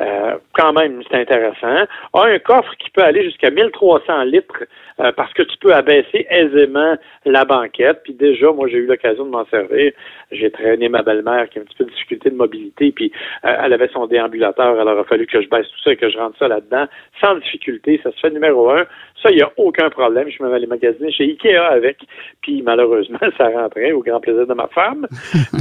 Euh, 0.00 0.36
quand 0.54 0.72
même, 0.72 1.02
c'est 1.10 1.16
intéressant. 1.16 1.86
A 2.12 2.24
un 2.24 2.38
coffre 2.38 2.74
qui 2.78 2.90
peut 2.90 3.02
aller 3.02 3.24
jusqu'à 3.24 3.50
1300 3.50 4.24
litres 4.24 4.64
euh, 5.00 5.12
parce 5.12 5.32
que 5.32 5.42
tu 5.42 5.56
peux 5.58 5.74
abaisser 5.74 6.26
aisément 6.30 6.96
la 7.24 7.44
banquette. 7.44 8.02
Puis 8.04 8.14
déjà, 8.14 8.52
moi, 8.52 8.68
j'ai 8.68 8.78
eu 8.78 8.86
l'occasion 8.86 9.24
de 9.24 9.30
m'en 9.30 9.44
servir. 9.46 9.92
J'ai 10.30 10.50
traîné 10.50 10.88
ma 10.88 11.02
belle-mère 11.02 11.48
qui 11.48 11.58
a 11.58 11.62
un 11.62 11.64
petit 11.64 11.76
peu 11.76 11.84
de 11.84 11.90
difficulté 11.90 12.30
de 12.30 12.36
mobilité, 12.36 12.92
puis 12.92 13.12
euh, 13.44 13.56
elle 13.64 13.72
avait 13.72 13.88
son 13.88 14.06
déambulateur. 14.06 14.78
Alors, 14.78 14.94
il 14.94 15.00
a 15.00 15.04
fallu 15.04 15.26
que 15.26 15.40
je 15.40 15.48
baisse 15.48 15.66
tout 15.68 15.82
ça 15.82 15.92
et 15.92 15.96
que 15.96 16.10
je 16.10 16.18
rentre 16.18 16.38
ça 16.38 16.48
là-dedans 16.48 16.86
sans 17.20 17.36
difficulté. 17.36 18.00
Ça 18.02 18.12
se 18.12 18.20
fait 18.20 18.30
numéro 18.30 18.70
un. 18.70 18.84
Ça, 19.22 19.30
il 19.30 19.36
n'y 19.36 19.42
a 19.42 19.50
aucun 19.56 19.90
problème. 19.90 20.28
Je 20.30 20.42
me 20.42 20.48
vais 20.48 20.56
aller 20.56 20.66
magasiner 20.66 21.10
chez 21.10 21.24
Ikea 21.24 21.56
avec. 21.56 21.98
Puis 22.42 22.62
malheureusement, 22.62 23.18
ça 23.38 23.48
rentrait 23.48 23.92
au 23.92 24.00
grand 24.00 24.20
plaisir 24.20 24.46
de 24.46 24.54
ma 24.54 24.68
femme, 24.68 25.06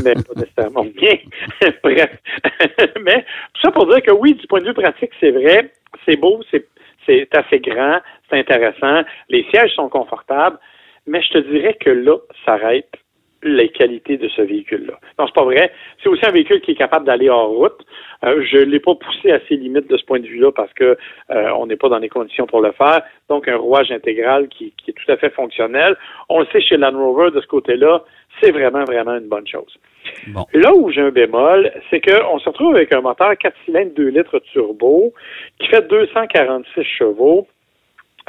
mais 0.03 0.13
pas 0.13 0.33
nécessairement 0.35 0.85
bien. 0.95 1.17
Bref. 1.83 2.11
mais 3.01 3.25
tout 3.53 3.61
ça 3.63 3.71
pour 3.71 3.87
dire 3.87 4.01
que 4.01 4.11
oui, 4.11 4.26
du 4.33 4.47
point 4.47 4.61
de 4.61 4.67
vue 4.67 4.73
pratique, 4.73 5.11
c'est 5.19 5.31
vrai, 5.31 5.71
c'est 6.05 6.17
beau, 6.17 6.41
c'est 6.51 6.67
assez 7.35 7.59
grand, 7.59 7.99
c'est 8.29 8.39
intéressant, 8.39 9.03
les 9.29 9.45
sièges 9.49 9.73
sont 9.75 9.89
confortables, 9.89 10.59
mais 11.05 11.21
je 11.21 11.29
te 11.29 11.37
dirais 11.37 11.77
que 11.79 11.89
là 11.89 12.17
s'arrête 12.45 12.91
les 13.43 13.69
qualités 13.69 14.17
de 14.17 14.27
ce 14.29 14.41
véhicule-là. 14.41 14.99
Non, 15.19 15.27
c'est 15.27 15.35
pas 15.35 15.43
vrai. 15.43 15.71
C'est 16.01 16.09
aussi 16.09 16.25
un 16.25 16.31
véhicule 16.31 16.61
qui 16.61 16.71
est 16.71 16.75
capable 16.75 17.05
d'aller 17.05 17.29
hors 17.29 17.49
route. 17.49 17.85
Euh, 18.23 18.43
je 18.49 18.57
l'ai 18.57 18.79
pas 18.79 18.95
poussé 18.95 19.31
à 19.31 19.39
ses 19.47 19.55
limites 19.55 19.89
de 19.89 19.97
ce 19.97 20.05
point 20.05 20.19
de 20.19 20.27
vue-là 20.27 20.51
parce 20.51 20.73
que 20.73 20.97
euh, 21.29 21.51
on 21.57 21.67
n'est 21.67 21.75
pas 21.75 21.89
dans 21.89 21.99
les 21.99 22.09
conditions 22.09 22.47
pour 22.47 22.61
le 22.61 22.71
faire. 22.71 23.01
Donc, 23.29 23.47
un 23.47 23.57
rouage 23.57 23.91
intégral 23.91 24.47
qui, 24.47 24.73
qui 24.77 24.91
est 24.91 24.93
tout 24.93 25.11
à 25.11 25.17
fait 25.17 25.29
fonctionnel. 25.29 25.95
On 26.29 26.39
le 26.39 26.47
sait 26.47 26.61
chez 26.61 26.77
Land 26.77 26.97
Rover 26.97 27.31
de 27.31 27.41
ce 27.41 27.47
côté-là, 27.47 28.03
c'est 28.41 28.51
vraiment, 28.51 28.83
vraiment 28.83 29.15
une 29.15 29.27
bonne 29.27 29.47
chose. 29.47 29.77
Bon. 30.27 30.45
Là 30.53 30.73
où 30.73 30.91
j'ai 30.91 31.01
un 31.01 31.11
bémol, 31.11 31.71
c'est 31.89 32.01
qu'on 32.01 32.39
se 32.39 32.49
retrouve 32.49 32.75
avec 32.75 32.93
un 32.93 33.01
moteur 33.01 33.37
4 33.37 33.55
cylindres 33.65 33.93
2 33.95 34.07
litres 34.09 34.39
turbo 34.51 35.13
qui 35.59 35.67
fait 35.67 35.87
246 35.87 36.83
chevaux, 36.83 37.47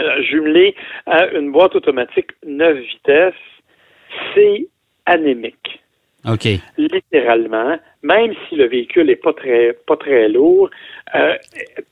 euh, 0.01 0.23
jumelé 0.23 0.75
à 1.07 1.29
une 1.29 1.53
boîte 1.53 1.75
automatique 1.77 2.31
9 2.45 2.79
vitesses. 2.79 3.35
C'est 4.35 4.69
anémique. 5.09 5.81
OK. 6.29 6.47
Littéralement, 6.77 7.79
même 8.03 8.33
si 8.49 8.57
le 8.57 8.67
véhicule 8.67 9.09
est 9.09 9.17
pas 9.23 9.33
très 9.33 9.73
pas 9.87 9.97
très 9.97 10.29
lourd, 10.29 10.69
euh, 11.15 11.35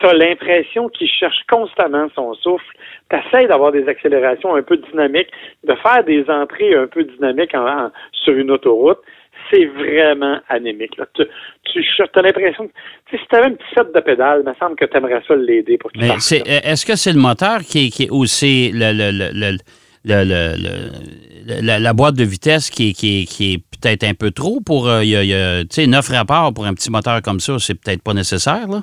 tu 0.01 0.07
as 0.07 0.13
l'impression 0.15 0.89
qu'il 0.89 1.09
cherche 1.09 1.43
constamment 1.49 2.09
son 2.15 2.35
souffle. 2.35 2.67
Tu 3.09 3.17
essaies 3.17 3.47
d'avoir 3.47 3.71
des 3.73 3.87
accélérations 3.89 4.55
un 4.57 4.63
peu 4.63 4.77
dynamiques, 4.77 5.31
de 5.65 5.75
faire 5.77 6.03
des 6.05 6.25
entrées 6.29 6.75
un 6.75 6.89
peu 6.89 7.05
dynamiques 7.05 7.55
en, 7.55 7.91
sur 8.13 8.35
une 8.37 8.51
autoroute. 8.51 8.99
C'est 9.49 9.67
vraiment 9.67 10.41
anémique. 10.49 10.97
Là. 10.97 11.07
Tu, 11.15 11.25
tu 11.73 12.03
as 12.03 12.23
l'impression 12.23 12.67
que 12.67 12.73
si 13.17 13.17
tu 13.31 13.37
avais 13.37 13.47
un 13.47 13.53
petit 13.53 13.75
set 13.77 13.95
de 13.95 14.01
pédales, 14.01 14.43
il 14.45 14.49
me 14.51 14.55
semble 14.57 14.75
que 14.75 14.87
tu 14.87 14.97
aimerais 14.97 15.23
ça 15.27 15.37
l'aider 15.37 15.79
pour 15.79 15.93
qu'il 15.93 16.03
c'est, 16.19 16.43
est-ce 16.49 16.85
que 16.85 16.97
c'est 16.97 17.13
le 17.13 17.21
moteur 17.21 17.61
qui 17.61 17.87
est, 17.87 17.91
qui 17.91 18.03
est 18.05 18.11
aussi 18.11 18.73
le, 18.75 18.91
le, 18.93 19.11
le, 19.13 19.31
le- 19.33 19.59
la, 20.15 21.79
la 21.79 21.93
boîte 21.93 22.15
de 22.15 22.25
vitesse 22.25 22.71
qui 22.71 22.91
est, 22.91 22.93
qui 22.93 23.27
qui 23.27 23.55
est 23.55 23.59
peut-être 23.59 24.05
un 24.05 24.15
peu 24.15 24.31
trop 24.31 24.61
pour. 24.65 24.89
euh, 24.89 25.05
y 25.05 25.15
a- 25.17 25.63
tu 25.63 25.67
sais, 25.71 25.87
neuf 25.87 26.09
rapports 26.09 26.53
pour 26.55 26.65
un 26.67 26.75
petit 26.75 26.91
moteur 26.91 27.21
comme 27.23 27.41
ça, 27.41 27.59
c'est 27.59 27.75
peut-être 27.75 28.03
pas 28.03 28.15
nécessaire, 28.15 28.69
là? 28.69 28.81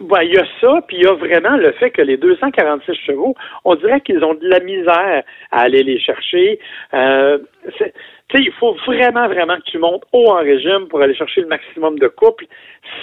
Ouais, 0.00 0.28
il 0.28 0.34
y 0.34 0.38
a 0.38 0.44
ça, 0.60 0.80
puis 0.86 0.96
il 0.98 1.02
y 1.02 1.06
a 1.08 1.12
vraiment 1.14 1.56
le 1.56 1.72
fait 1.72 1.90
que 1.90 2.00
les 2.02 2.16
246 2.16 2.94
chevaux, 3.04 3.34
on 3.64 3.74
dirait 3.74 4.00
qu'ils 4.00 4.22
ont 4.22 4.34
de 4.34 4.46
la 4.46 4.60
misère 4.60 5.24
à 5.50 5.60
aller 5.62 5.82
les 5.82 5.98
chercher. 5.98 6.60
Euh, 6.94 7.38
tu 7.76 7.84
sais, 7.84 7.92
il 8.34 8.52
faut 8.60 8.76
vraiment, 8.86 9.26
vraiment 9.26 9.56
que 9.56 9.68
tu 9.68 9.78
montes 9.78 10.04
haut 10.12 10.30
en 10.30 10.36
régime 10.38 10.86
pour 10.88 11.00
aller 11.02 11.16
chercher 11.16 11.40
le 11.40 11.48
maximum 11.48 11.98
de 11.98 12.06
couple. 12.06 12.46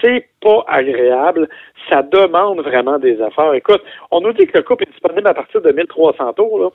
C'est 0.02 0.26
pas 0.42 0.64
agréable. 0.70 1.50
Ça 1.90 2.02
demande 2.02 2.62
vraiment 2.62 2.98
des 2.98 3.18
efforts. 3.22 3.54
Écoute, 3.56 3.82
on 4.12 4.22
nous 4.22 4.32
dit 4.32 4.48
que 4.48 4.58
le 4.58 4.64
couple 4.64 4.84
est 4.84 4.92
disponible 4.92 5.28
à 5.28 5.34
partir 5.34 5.62
de 5.62 5.72
1300 5.74 6.32
tours, 6.34 6.60
là. 6.60 6.70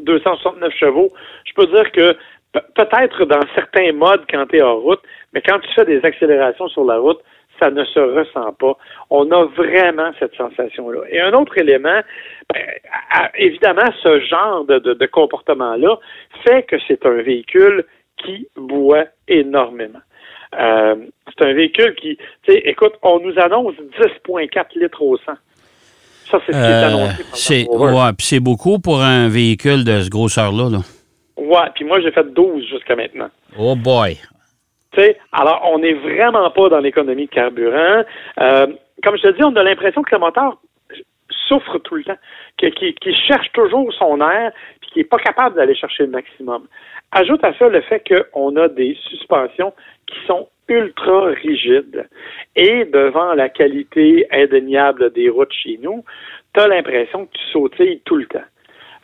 269 0.00 0.72
chevaux. 0.74 1.12
Je 1.44 1.52
peux 1.54 1.66
dire 1.66 1.90
que 1.92 2.12
pe- 2.52 2.60
peut-être 2.74 3.24
dans 3.24 3.40
certains 3.54 3.92
modes 3.92 4.24
quand 4.30 4.46
tu 4.46 4.56
es 4.58 4.62
en 4.62 4.76
route, 4.76 5.00
mais 5.32 5.42
quand 5.42 5.58
tu 5.60 5.68
fais 5.74 5.84
des 5.84 6.04
accélérations 6.04 6.68
sur 6.68 6.84
la 6.84 6.98
route, 6.98 7.20
ça 7.60 7.70
ne 7.70 7.84
se 7.84 7.98
ressent 8.00 8.52
pas. 8.54 8.76
On 9.08 9.30
a 9.30 9.44
vraiment 9.46 10.10
cette 10.18 10.34
sensation-là. 10.34 11.00
Et 11.08 11.20
un 11.20 11.32
autre 11.32 11.56
élément, 11.56 12.00
ben, 12.52 12.62
évidemment, 13.36 13.88
ce 14.02 14.20
genre 14.20 14.64
de 14.64 15.06
comportement-là 15.06 15.98
fait 16.44 16.64
que 16.64 16.76
c'est 16.86 17.04
un 17.06 17.22
véhicule 17.22 17.84
qui 18.18 18.48
boit 18.56 19.04
énormément. 19.28 20.00
Euh, 20.58 20.94
c'est 21.36 21.44
un 21.44 21.52
véhicule 21.52 21.94
qui, 21.96 22.16
tu 22.42 22.52
sais, 22.52 22.58
écoute, 22.64 22.94
on 23.02 23.20
nous 23.20 23.38
annonce 23.38 23.74
10,4 23.98 24.78
litres 24.78 25.02
au 25.02 25.16
100. 25.16 25.32
Ça, 26.30 26.38
c'est 26.44 26.52
ce 26.52 26.56
qui 26.58 26.62
est 26.64 26.66
Euh, 26.66 26.86
annoncé 26.88 27.22
par 27.24 27.36
c'est, 27.36 27.68
ouais, 27.68 28.12
puis 28.16 28.26
c'est 28.26 28.40
beaucoup 28.40 28.78
pour 28.78 29.00
un 29.02 29.28
véhicule 29.28 29.84
de 29.84 30.00
ce 30.00 30.10
grosseur-là. 30.10 30.70
Là. 30.70 30.78
Ouais, 31.36 31.70
puis 31.74 31.84
moi, 31.84 32.00
j'ai 32.00 32.10
fait 32.10 32.32
12 32.32 32.64
jusqu'à 32.68 32.96
maintenant. 32.96 33.28
Oh 33.58 33.76
boy! 33.76 34.18
Tu 34.92 35.00
sais, 35.02 35.18
alors, 35.32 35.62
on 35.72 35.78
n'est 35.78 35.94
vraiment 35.94 36.50
pas 36.50 36.68
dans 36.68 36.78
l'économie 36.78 37.26
de 37.26 37.30
carburant. 37.30 38.02
Euh, 38.40 38.66
comme 39.04 39.16
je 39.16 39.22
te 39.22 39.36
dis, 39.36 39.44
on 39.44 39.54
a 39.56 39.62
l'impression 39.62 40.02
que 40.02 40.14
le 40.14 40.20
moteur 40.20 40.58
souffre 41.48 41.78
tout 41.78 41.94
le 41.96 42.04
temps, 42.04 42.16
qu'il 42.58 43.16
cherche 43.28 43.52
toujours 43.52 43.92
son 43.98 44.20
air, 44.20 44.52
qu'il 44.96 45.02
n'est 45.02 45.08
pas 45.08 45.18
capable 45.18 45.56
d'aller 45.56 45.74
chercher 45.74 46.04
le 46.04 46.10
maximum. 46.10 46.66
Ajoute 47.12 47.44
à 47.44 47.52
ça 47.58 47.68
le 47.68 47.82
fait 47.82 48.02
qu'on 48.08 48.56
a 48.56 48.68
des 48.68 48.96
suspensions 49.10 49.74
qui 50.06 50.16
sont 50.26 50.48
ultra 50.68 51.26
rigides. 51.26 52.08
Et 52.56 52.86
devant 52.86 53.34
la 53.34 53.48
qualité 53.50 54.26
indéniable 54.32 55.12
des 55.12 55.28
routes 55.28 55.52
chez 55.52 55.78
nous, 55.82 56.02
tu 56.54 56.60
as 56.60 56.68
l'impression 56.68 57.26
que 57.26 57.32
tu 57.32 57.44
sautilles 57.52 58.00
tout 58.06 58.16
le 58.16 58.26
temps. 58.26 58.40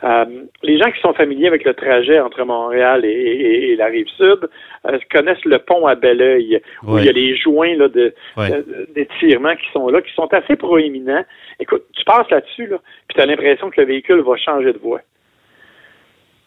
Euh, 0.03 0.25
les 0.63 0.77
gens 0.77 0.91
qui 0.91 0.99
sont 0.99 1.13
familiers 1.13 1.47
avec 1.47 1.63
le 1.63 1.73
trajet 1.75 2.19
entre 2.19 2.43
Montréal 2.43 3.05
et, 3.05 3.09
et- 3.09 3.71
et 3.71 3.75
la 3.77 3.85
rive 3.85 4.07
sud 4.17 4.49
euh, 4.85 4.99
connaissent 5.09 5.45
le 5.45 5.59
pont 5.59 5.85
à 5.87 5.95
Belleuil, 5.95 6.59
où 6.85 6.95
Ouais. 6.95 7.01
il 7.03 7.05
y 7.05 7.09
a 7.09 7.13
les 7.13 7.37
joints 7.37 7.75
là, 7.77 7.87
de, 7.87 8.13
Ouais. 8.35 8.49
d'étirement 8.93 9.55
qui 9.55 9.65
sont 9.71 9.87
là, 9.87 10.01
qui 10.01 10.11
sont 10.13 10.27
assez 10.33 10.57
proéminents. 10.57 11.23
Écoute, 11.61 11.83
tu 11.93 12.03
passes 12.03 12.29
là-dessus, 12.29 12.67
là, 12.67 12.79
puis 13.07 13.15
tu 13.15 13.21
as 13.21 13.25
l'impression 13.25 13.69
que 13.69 13.79
le 13.79 13.87
véhicule 13.87 14.19
va 14.21 14.35
changer 14.35 14.73
de 14.73 14.77
voie. 14.79 14.99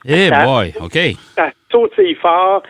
Eh 0.09 0.29
Ça- 0.29 0.45
boy! 0.45 0.73
OK. 0.81 0.99
Ça 1.35 1.51
sautille 1.71 2.15
fort, 2.15 2.63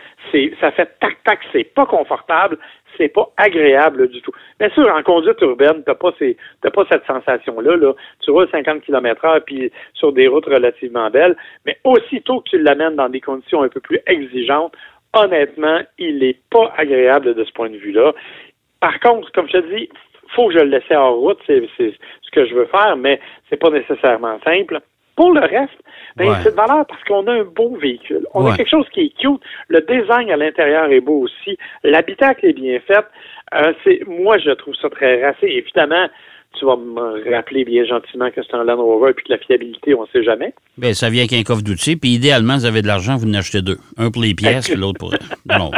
ça 0.59 0.71
fait 0.71 0.89
tac-tac, 0.99 1.39
c'est 1.51 1.63
pas 1.63 1.85
confortable, 1.85 2.57
c'est 2.97 3.09
pas 3.09 3.29
agréable 3.37 4.09
du 4.09 4.21
tout. 4.21 4.31
Bien 4.59 4.69
sûr, 4.71 4.87
en 4.93 5.03
conduite 5.03 5.39
urbaine, 5.41 5.83
t'as 5.85 5.95
pas 5.95 6.11
ces, 6.19 6.35
pas 6.61 6.85
cette 6.89 7.05
sensation-là, 7.05 7.77
là. 7.77 7.93
Tu 8.21 8.31
roules 8.31 8.49
50 8.51 8.81
km 8.81 9.25
heure 9.25 9.41
puis 9.45 9.71
sur 9.93 10.11
des 10.11 10.27
routes 10.27 10.45
relativement 10.45 11.09
belles, 11.09 11.37
mais 11.65 11.77
aussitôt 11.83 12.41
que 12.41 12.49
tu 12.49 12.61
l'amènes 12.61 12.95
dans 12.95 13.09
des 13.09 13.21
conditions 13.21 13.63
un 13.63 13.69
peu 13.69 13.79
plus 13.79 13.99
exigeantes, 14.07 14.73
honnêtement, 15.13 15.79
il 15.97 16.23
est 16.23 16.39
pas 16.49 16.73
agréable 16.77 17.33
de 17.33 17.43
ce 17.43 17.51
point 17.53 17.69
de 17.69 17.77
vue-là. 17.77 18.13
Par 18.79 18.99
contre, 18.99 19.31
comme 19.31 19.47
je 19.47 19.59
te 19.59 19.75
dis, 19.75 19.89
faut 20.35 20.47
que 20.47 20.53
je 20.53 20.59
le 20.59 20.69
laisse 20.69 20.91
en 20.91 21.13
route, 21.13 21.39
c'est, 21.47 21.63
c'est 21.77 21.93
ce 22.21 22.31
que 22.31 22.45
je 22.45 22.53
veux 22.53 22.65
faire, 22.65 22.97
mais 22.97 23.19
c'est 23.49 23.57
pas 23.57 23.69
nécessairement 23.69 24.39
simple. 24.43 24.81
Pour 25.17 25.33
le 25.33 25.41
reste, 25.41 25.73
ben, 26.15 26.29
Ouais. 26.29 26.35
c'est 26.43 26.51
de 26.51 26.55
valeur 26.55 26.85
parce 26.87 27.03
qu'on 27.03 27.27
a 27.27 27.33
un 27.33 27.43
beau 27.43 27.75
véhicule. 27.75 28.25
On 28.33 28.45
Ouais. 28.45 28.51
a 28.53 28.55
quelque 28.57 28.69
chose 28.69 28.85
qui 28.93 29.01
est 29.01 29.13
cute. 29.19 29.41
Le 29.67 29.81
design 29.81 30.29
à 30.31 30.37
l'intérieur 30.37 30.89
est 30.91 31.01
beau 31.01 31.23
aussi. 31.23 31.57
L'habitacle 31.83 32.45
est 32.45 32.53
bien 32.53 32.79
fait. 32.87 33.03
Euh, 33.55 33.73
c'est, 33.83 33.99
moi, 34.07 34.37
je 34.37 34.51
trouve 34.51 34.75
ça 34.81 34.89
très 34.89 35.25
racé. 35.25 35.47
Évidemment, 35.47 36.07
tu 36.57 36.65
vas 36.65 36.75
me 36.77 37.31
rappeler 37.35 37.65
bien 37.65 37.83
gentiment 37.85 38.29
que 38.31 38.41
c'est 38.41 38.55
un 38.55 38.63
Land 38.63 38.77
Rover 38.77 39.11
et 39.11 39.13
que 39.13 39.21
la 39.29 39.37
fiabilité, 39.37 39.93
on 39.93 40.03
ne 40.03 40.07
sait 40.07 40.23
jamais. 40.23 40.53
Bien, 40.77 40.93
ça 40.93 41.09
vient 41.09 41.27
qu'un 41.27 41.43
coffre 41.43 41.61
d'outils, 41.61 41.97
puis 41.97 42.11
idéalement, 42.11 42.55
vous 42.55 42.65
avez 42.65 42.81
de 42.81 42.87
l'argent, 42.87 43.15
vous 43.17 43.27
en 43.29 43.33
achetez 43.35 43.61
deux. 43.61 43.77
Un 43.97 44.09
pour 44.11 44.21
les 44.23 44.33
pièces, 44.33 44.73
l'autre 44.75 44.97
pour. 44.99 45.13
Non, 45.45 45.71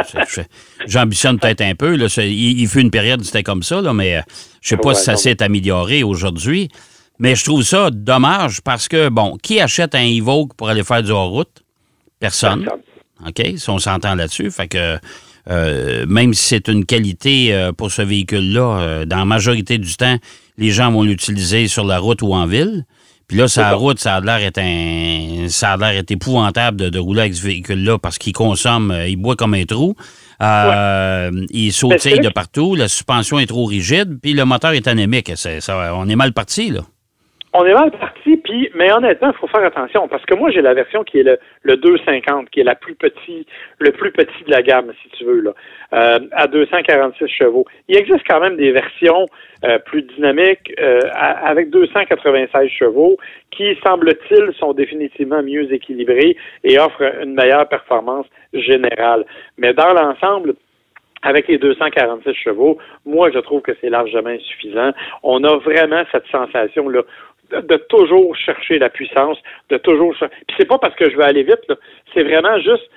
j'ambitionne 0.86 1.38
peut-être 1.38 1.60
un 1.62 1.74
peu. 1.74 1.96
Là, 1.96 2.06
il, 2.18 2.60
il 2.60 2.66
fut 2.66 2.80
une 2.80 2.90
période 2.90 3.20
où 3.20 3.24
c'était 3.24 3.42
comme 3.42 3.62
ça, 3.62 3.80
là, 3.80 3.92
mais 3.92 4.16
euh, 4.18 4.20
je 4.62 4.68
sais 4.70 4.76
pas 4.76 4.88
Ouais, 4.88 4.94
si 4.94 5.04
ça 5.04 5.16
s'est 5.16 5.42
amélioré 5.42 6.02
aujourd'hui. 6.02 6.68
Mais 7.20 7.34
je 7.36 7.44
trouve 7.44 7.62
ça 7.62 7.90
dommage 7.92 8.60
parce 8.62 8.88
que, 8.88 9.08
bon, 9.10 9.36
qui 9.42 9.60
achète 9.60 9.94
un 9.94 10.02
Evoque 10.04 10.54
pour 10.54 10.68
aller 10.68 10.82
faire 10.82 11.02
du 11.02 11.10
hors-route? 11.12 11.62
Personne. 12.18 12.64
Personne. 12.64 12.80
OK? 13.52 13.58
Si 13.58 13.70
on 13.70 13.78
s'entend 13.78 14.14
là-dessus. 14.14 14.50
Fait 14.50 14.66
que 14.68 14.98
euh, 15.50 16.06
même 16.06 16.34
si 16.34 16.48
c'est 16.48 16.68
une 16.68 16.84
qualité 16.86 17.52
euh, 17.54 17.72
pour 17.72 17.90
ce 17.92 18.02
véhicule-là, 18.02 18.78
euh, 18.80 19.04
dans 19.04 19.18
la 19.18 19.24
majorité 19.24 19.78
du 19.78 19.94
temps, 19.96 20.16
les 20.58 20.70
gens 20.70 20.90
vont 20.90 21.02
l'utiliser 21.02 21.68
sur 21.68 21.84
la 21.84 21.98
route 21.98 22.22
ou 22.22 22.34
en 22.34 22.46
ville. 22.46 22.84
Puis 23.28 23.36
là, 23.38 23.46
ça. 23.48 23.68
route, 23.74 23.98
ça 24.00 24.16
a 24.16 24.20
l'air 24.20 24.38
être 24.38 24.58
un, 24.58 25.46
ça 25.48 25.72
a 25.72 25.76
l'air 25.76 26.02
épouvantable 26.08 26.76
de, 26.78 26.88
de 26.88 26.98
rouler 26.98 27.20
avec 27.20 27.34
ce 27.34 27.42
véhicule-là 27.42 27.98
parce 27.98 28.18
qu'il 28.18 28.32
consomme, 28.32 28.94
il 29.06 29.16
boit 29.16 29.36
comme 29.36 29.54
un 29.54 29.64
trou. 29.64 29.94
Euh, 30.42 31.30
Il 31.50 31.72
sautille 31.72 32.18
de 32.20 32.28
partout, 32.30 32.74
la 32.74 32.88
suspension 32.88 33.38
est 33.38 33.46
trop 33.46 33.66
rigide, 33.66 34.18
puis 34.20 34.32
le 34.32 34.44
moteur 34.44 34.72
est 34.72 34.88
anémique. 34.88 35.30
Ça- 35.36 35.94
on 35.94 36.08
est 36.08 36.16
mal 36.16 36.32
parti, 36.32 36.70
là. 36.70 36.80
On 37.52 37.64
est 37.64 37.74
mal 37.74 37.90
parti, 37.90 38.36
puis, 38.36 38.70
mais 38.76 38.92
honnêtement, 38.92 39.32
il 39.32 39.38
faut 39.38 39.48
faire 39.48 39.64
attention 39.64 40.06
parce 40.06 40.24
que 40.24 40.36
moi, 40.36 40.52
j'ai 40.52 40.62
la 40.62 40.72
version 40.72 41.02
qui 41.02 41.18
est 41.18 41.24
le, 41.24 41.38
le 41.62 41.76
250, 41.76 42.48
qui 42.48 42.60
est 42.60 42.64
la 42.64 42.76
plus 42.76 42.94
petit, 42.94 43.44
le 43.80 43.90
plus 43.90 44.12
petit 44.12 44.44
de 44.44 44.50
la 44.52 44.62
gamme, 44.62 44.92
si 45.02 45.08
tu 45.10 45.24
veux, 45.24 45.40
là, 45.40 45.50
euh, 45.92 46.20
à 46.30 46.46
246 46.46 47.26
chevaux. 47.26 47.66
Il 47.88 47.96
existe 47.96 48.24
quand 48.28 48.38
même 48.38 48.56
des 48.56 48.70
versions 48.70 49.26
euh, 49.64 49.80
plus 49.80 50.02
dynamiques 50.02 50.72
euh, 50.78 51.00
avec 51.12 51.70
296 51.70 52.68
chevaux 52.68 53.16
qui, 53.50 53.76
semble-t-il, 53.84 54.52
sont 54.54 54.72
définitivement 54.72 55.42
mieux 55.42 55.72
équilibrés 55.72 56.36
et 56.62 56.78
offrent 56.78 57.20
une 57.20 57.34
meilleure 57.34 57.68
performance 57.68 58.26
générale. 58.52 59.24
Mais 59.58 59.74
dans 59.74 59.92
l'ensemble, 59.92 60.54
avec 61.22 61.48
les 61.48 61.58
246 61.58 62.34
chevaux, 62.34 62.78
moi, 63.04 63.30
je 63.30 63.38
trouve 63.40 63.60
que 63.60 63.72
c'est 63.80 63.90
largement 63.90 64.30
insuffisant. 64.30 64.92
On 65.22 65.44
a 65.44 65.56
vraiment 65.58 66.02
cette 66.12 66.26
sensation-là 66.28 67.02
de, 67.50 67.76
toujours 67.88 68.34
chercher 68.36 68.78
la 68.78 68.88
puissance, 68.90 69.38
de 69.70 69.76
toujours 69.78 70.14
Puis 70.18 70.56
c'est 70.58 70.66
pas 70.68 70.78
parce 70.78 70.94
que 70.94 71.10
je 71.10 71.16
veux 71.16 71.24
aller 71.24 71.42
vite, 71.42 71.60
c'est 72.14 72.22
vraiment 72.22 72.58
juste 72.58 72.88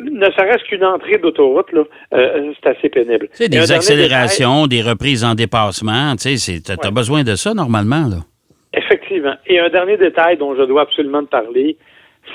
ne 0.00 0.26
serait-ce 0.26 0.62
qu'une 0.68 0.84
entrée 0.84 1.18
d'autoroute, 1.18 1.72
là, 1.72 1.82
euh, 2.14 2.52
c'est 2.62 2.68
assez 2.70 2.88
pénible. 2.88 3.28
Tu 3.36 3.44
un 3.44 3.48
des 3.48 3.72
accélérations, 3.72 4.68
des 4.68 4.80
reprises 4.80 5.24
en 5.24 5.34
dépassement, 5.34 6.12
tu 6.12 6.28
sais, 6.28 6.36
c'est- 6.36 6.60
t'as 6.64 6.76
t'as 6.76 6.88
Ouais. 6.88 6.94
besoin 6.94 7.24
de 7.24 7.34
ça 7.34 7.52
normalement, 7.52 8.06
là. 8.08 8.18
Effectivement. 8.74 9.34
Et 9.46 9.58
un 9.58 9.68
dernier 9.70 9.96
détail 9.96 10.36
dont 10.36 10.54
je 10.54 10.62
dois 10.62 10.82
absolument 10.82 11.24
te 11.24 11.30
parler, 11.30 11.76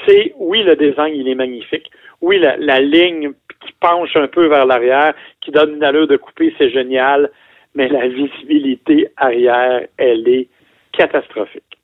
c'est, 0.06 0.34
oui, 0.38 0.64
le 0.64 0.76
design, 0.76 1.14
il 1.16 1.30
est 1.30 1.36
magnifique. 1.36 1.90
Oui, 2.22 2.38
la, 2.40 2.58
la 2.58 2.80
ligne 2.82 3.32
qui 3.66 3.72
penche 3.80 4.14
un 4.18 4.28
peu 4.28 4.48
vers 4.48 4.66
l'arrière, 4.66 5.14
qui 5.40 5.52
donne 5.52 5.76
une 5.76 5.84
allure 5.86 6.08
de 6.08 6.18
coupé, 6.18 6.54
c'est 6.58 6.70
génial, 6.70 7.30
mais 7.76 7.88
la 7.88 8.08
visibilité 8.10 9.08
arrière, 9.16 9.84
elle 9.98 10.28
est 10.28 10.48
catastrophique. 10.94 11.78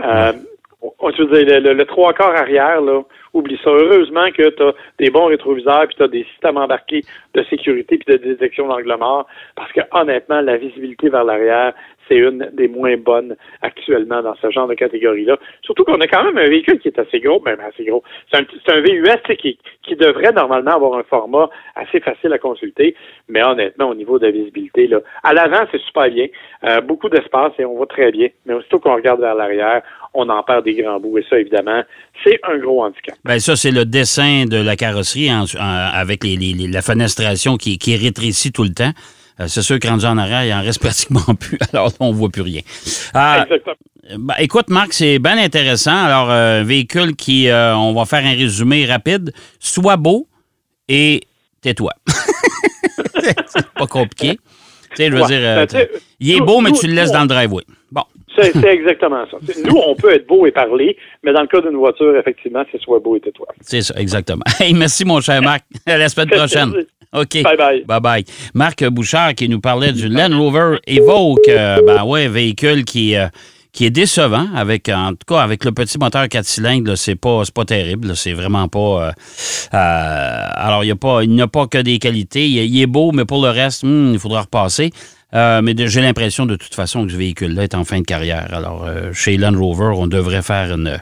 Euh, 0.00 0.32
on- 1.00 1.10
je 1.10 1.22
veux 1.22 1.44
dire, 1.44 1.60
le, 1.60 1.68
le- 1.68 1.74
le 1.74 1.84
trois 1.84 2.12
quarts 2.14 2.34
arrière, 2.34 2.80
là, 2.80 3.02
oublie 3.32 3.58
ça. 3.62 3.70
Heureusement 3.70 4.30
que 4.30 4.48
tu 4.50 4.62
as 4.62 4.72
des 4.98 5.10
bons 5.10 5.26
rétroviseurs, 5.26 5.86
puis 5.86 5.96
tu 5.96 6.02
as 6.02 6.08
des 6.08 6.24
systèmes 6.24 6.56
embarqués 6.56 7.02
de 7.34 7.42
sécurité 7.44 7.98
puis 7.98 8.16
de 8.16 8.22
détection 8.22 8.68
d'angle 8.68 8.96
mort, 8.98 9.26
parce 9.54 9.72
que 9.72 9.80
honnêtement, 9.92 10.40
la 10.40 10.56
visibilité 10.56 11.08
vers 11.08 11.24
l'arrière, 11.24 11.74
c'est 12.08 12.16
une 12.16 12.48
des 12.52 12.68
moins 12.68 12.96
bonnes 12.96 13.36
actuellement 13.62 14.22
dans 14.22 14.34
ce 14.36 14.50
genre 14.50 14.66
de 14.66 14.74
catégorie-là. 14.74 15.36
Surtout 15.62 15.84
qu'on 15.84 16.00
a 16.00 16.06
quand 16.06 16.24
même 16.24 16.38
un 16.38 16.48
véhicule 16.48 16.78
qui 16.78 16.88
est 16.88 16.98
assez 16.98 17.20
gros, 17.20 17.40
même 17.40 17.60
assez 17.60 17.84
gros. 17.84 18.02
C'est 18.32 18.38
un, 18.38 18.74
un 18.74 18.80
VUS 18.80 19.36
qui, 19.36 19.58
qui 19.82 19.96
devrait 19.96 20.32
normalement 20.32 20.74
avoir 20.74 20.98
un 20.98 21.02
format 21.02 21.50
assez 21.74 22.00
facile 22.00 22.32
à 22.32 22.38
consulter, 22.38 22.94
mais 23.28 23.44
honnêtement, 23.44 23.90
au 23.90 23.94
niveau 23.94 24.18
de 24.18 24.26
la 24.26 24.32
visibilité, 24.32 24.86
là, 24.86 25.00
à 25.22 25.34
l'avant, 25.34 25.66
c'est 25.70 25.80
super 25.80 26.08
bien. 26.10 26.26
Euh, 26.64 26.80
beaucoup 26.80 27.08
d'espace 27.08 27.52
et 27.58 27.64
on 27.64 27.76
voit 27.76 27.86
très 27.86 28.10
bien. 28.10 28.28
Mais 28.46 28.54
aussitôt 28.54 28.78
qu'on 28.78 28.94
regarde 28.94 29.20
vers 29.20 29.34
l'arrière, 29.34 29.82
on 30.14 30.28
en 30.28 30.42
perd 30.42 30.64
des 30.64 30.74
grands 30.74 31.00
bouts. 31.00 31.18
Et 31.18 31.24
ça, 31.28 31.38
évidemment, 31.38 31.82
c'est 32.24 32.40
un 32.44 32.58
gros 32.58 32.82
handicap. 32.82 33.16
Bien, 33.28 33.40
ça, 33.40 33.56
c'est 33.56 33.72
le 33.72 33.84
dessin 33.84 34.46
de 34.46 34.56
la 34.56 34.74
carrosserie 34.74 35.28
avec 35.28 36.24
la 36.24 36.80
fenestration 36.80 37.58
qui, 37.58 37.76
qui 37.76 37.94
rétrécit 37.94 38.52
tout 38.52 38.62
le 38.62 38.72
temps. 38.72 38.92
Euh, 39.38 39.48
c'est 39.48 39.60
sûr 39.60 39.78
que 39.78 39.86
rendu 39.86 40.06
en 40.06 40.16
arrière, 40.16 40.46
il 40.46 40.52
en 40.54 40.62
reste 40.62 40.78
pratiquement 40.80 41.34
plus. 41.38 41.58
Alors, 41.74 41.92
on 42.00 42.10
ne 42.10 42.16
voit 42.16 42.30
plus 42.30 42.40
rien. 42.40 42.62
Euh, 43.14 43.42
Exactement. 43.42 43.74
Ben, 44.18 44.34
écoute, 44.38 44.70
Marc, 44.70 44.94
c'est 44.94 45.18
bien 45.18 45.36
intéressant. 45.36 45.94
Alors, 45.94 46.30
un 46.30 46.62
véhicule 46.62 47.16
qui, 47.16 47.50
on 47.52 47.92
va 47.92 48.06
faire 48.06 48.24
un 48.24 48.34
résumé 48.34 48.86
rapide, 48.86 49.34
soit 49.60 49.98
beau 49.98 50.26
et 50.88 51.20
tais-toi. 51.60 51.92
c'est 53.46 53.68
pas 53.76 53.86
compliqué. 53.86 54.40
Tu 54.92 54.96
sais, 54.96 55.10
je 55.10 55.14
veux 55.14 55.26
dire, 55.26 55.66
ben, 55.70 55.86
il 56.18 56.30
est 56.30 56.40
beau, 56.40 56.62
mais 56.62 56.72
tu 56.72 56.86
le 56.86 56.94
laisses 56.94 57.12
dans 57.12 57.20
le 57.20 57.28
driveway. 57.28 57.64
Bon. 57.92 58.04
C'est 58.42 58.64
exactement 58.64 59.24
ça. 59.30 59.38
Nous, 59.64 59.76
on 59.76 59.94
peut 59.94 60.12
être 60.12 60.26
beau 60.26 60.46
et 60.46 60.52
parler, 60.52 60.96
mais 61.22 61.32
dans 61.32 61.42
le 61.42 61.46
cas 61.46 61.60
d'une 61.60 61.76
voiture, 61.76 62.16
effectivement, 62.16 62.64
c'est 62.70 62.80
soit 62.80 63.00
beau 63.00 63.16
et 63.16 63.20
tais-toi. 63.20 63.46
C'est 63.60 63.82
ça, 63.82 63.94
exactement. 63.96 64.44
Hey, 64.60 64.74
merci, 64.74 65.04
mon 65.04 65.20
cher 65.20 65.40
Marc. 65.40 65.64
À 65.86 65.96
la 65.96 66.08
semaine 66.08 66.28
prochaine. 66.28 66.72
OK. 67.12 67.42
Bye 67.42 67.56
bye. 67.56 67.84
Bye 67.84 68.00
bye. 68.00 68.24
Marc 68.54 68.84
Bouchard 68.88 69.34
qui 69.34 69.48
nous 69.48 69.60
parlait 69.60 69.92
du 69.92 70.08
Land 70.08 70.36
Rover 70.36 70.78
Evoque. 70.86 71.48
Euh, 71.48 71.80
ben 71.86 72.04
ouais, 72.04 72.28
véhicule 72.28 72.84
qui, 72.84 73.16
euh, 73.16 73.28
qui 73.72 73.86
est 73.86 73.90
décevant 73.90 74.46
avec, 74.54 74.88
en 74.90 75.12
tout 75.12 75.34
cas, 75.34 75.40
avec 75.40 75.64
le 75.64 75.72
petit 75.72 75.98
moteur 75.98 76.28
4 76.28 76.44
cylindres, 76.44 76.98
c'est 76.98 77.14
pas, 77.14 77.42
pas 77.54 77.64
terrible. 77.64 78.14
C'est 78.14 78.34
vraiment 78.34 78.68
pas. 78.68 78.78
Euh, 79.08 79.12
alors, 79.72 80.84
il 80.84 80.86
n'y 81.28 81.40
a, 81.40 81.44
a, 81.44 81.48
pas 81.48 81.66
que 81.66 81.78
des 81.78 81.98
qualités. 81.98 82.46
Il, 82.46 82.80
est 82.80 82.86
beau, 82.86 83.12
mais 83.12 83.24
pour 83.24 83.42
le 83.42 83.50
reste, 83.50 83.84
hmm, 83.84 84.12
il 84.12 84.18
faudra 84.18 84.42
repasser. 84.42 84.90
Mais 85.32 85.74
j'ai 85.86 86.00
l'impression 86.00 86.46
de 86.46 86.56
toute 86.56 86.74
façon 86.74 87.06
que 87.06 87.12
ce 87.12 87.16
véhicule-là 87.16 87.64
est 87.64 87.74
en 87.74 87.84
fin 87.84 88.00
de 88.00 88.04
carrière. 88.04 88.52
Alors, 88.52 88.88
chez 89.12 89.36
Land 89.36 89.58
Rover, 89.58 89.92
on 89.96 90.06
devrait 90.06 90.42
faire 90.42 90.74
une, 90.74 91.00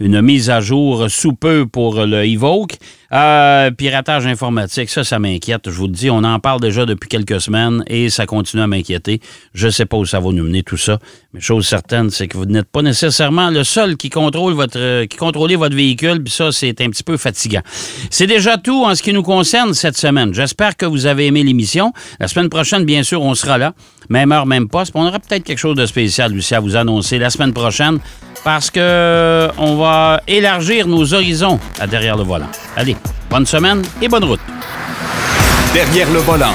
une 0.00 0.20
mise 0.22 0.50
à 0.50 0.60
jour 0.60 1.10
sous 1.10 1.32
peu 1.32 1.66
pour 1.66 2.06
le 2.06 2.24
Evoque. 2.24 2.78
Euh, 3.10 3.70
piratage 3.70 4.26
informatique, 4.26 4.90
ça, 4.90 5.02
ça 5.02 5.18
m'inquiète. 5.18 5.70
Je 5.70 5.76
vous 5.76 5.86
le 5.86 5.92
dis, 5.92 6.10
on 6.10 6.24
en 6.24 6.38
parle 6.40 6.60
déjà 6.60 6.84
depuis 6.84 7.08
quelques 7.08 7.40
semaines 7.40 7.82
et 7.86 8.10
ça 8.10 8.26
continue 8.26 8.62
à 8.62 8.66
m'inquiéter. 8.66 9.20
Je 9.54 9.66
ne 9.66 9.70
sais 9.70 9.86
pas 9.86 9.96
où 9.96 10.04
ça 10.04 10.20
va 10.20 10.30
nous 10.30 10.44
mener 10.44 10.62
tout 10.62 10.76
ça, 10.76 10.98
mais 11.32 11.40
chose 11.40 11.66
certaine, 11.66 12.10
c'est 12.10 12.28
que 12.28 12.36
vous 12.36 12.44
n'êtes 12.44 12.70
pas 12.70 12.82
nécessairement 12.82 13.48
le 13.48 13.64
seul 13.64 13.96
qui 13.96 14.10
contrôle 14.10 14.52
votre, 14.52 15.04
qui 15.06 15.16
contrôle 15.16 15.54
votre 15.54 15.74
véhicule, 15.74 16.22
puis 16.22 16.32
ça, 16.32 16.52
c'est 16.52 16.80
un 16.82 16.90
petit 16.90 17.02
peu 17.02 17.16
fatigant. 17.16 17.62
C'est 18.10 18.26
déjà 18.26 18.58
tout 18.58 18.84
en 18.84 18.94
ce 18.94 19.02
qui 19.02 19.14
nous 19.14 19.22
concerne 19.22 19.72
cette 19.72 19.96
semaine. 19.96 20.34
J'espère 20.34 20.76
que 20.76 20.84
vous 20.84 21.06
avez 21.06 21.26
aimé 21.26 21.42
l'émission. 21.42 21.94
La 22.20 22.28
semaine 22.28 22.50
prochaine, 22.50 22.84
bien 22.84 23.02
sûr, 23.02 23.22
on 23.22 23.34
sera 23.34 23.56
là. 23.56 23.72
Même 24.10 24.32
heure, 24.32 24.44
même 24.44 24.68
poste. 24.68 24.92
On 24.94 25.06
aura 25.06 25.18
peut-être 25.18 25.44
quelque 25.44 25.58
chose 25.58 25.76
de 25.76 25.86
spécial, 25.86 26.32
Lucie, 26.32 26.54
à 26.54 26.60
vous 26.60 26.76
annoncer 26.76 27.18
la 27.18 27.30
semaine 27.30 27.54
prochaine 27.54 27.98
parce 28.44 28.70
que 28.70 29.48
on 29.58 29.76
va 29.76 30.20
élargir 30.26 30.86
nos 30.86 31.12
horizons 31.14 31.58
à 31.78 31.86
derrière 31.86 32.16
le 32.16 32.24
volant. 32.24 32.48
Allez, 32.76 32.96
bonne 33.30 33.46
semaine 33.46 33.82
et 34.00 34.08
bonne 34.08 34.24
route. 34.24 34.40
Derrière 35.72 36.10
le 36.10 36.20
volant. 36.20 36.54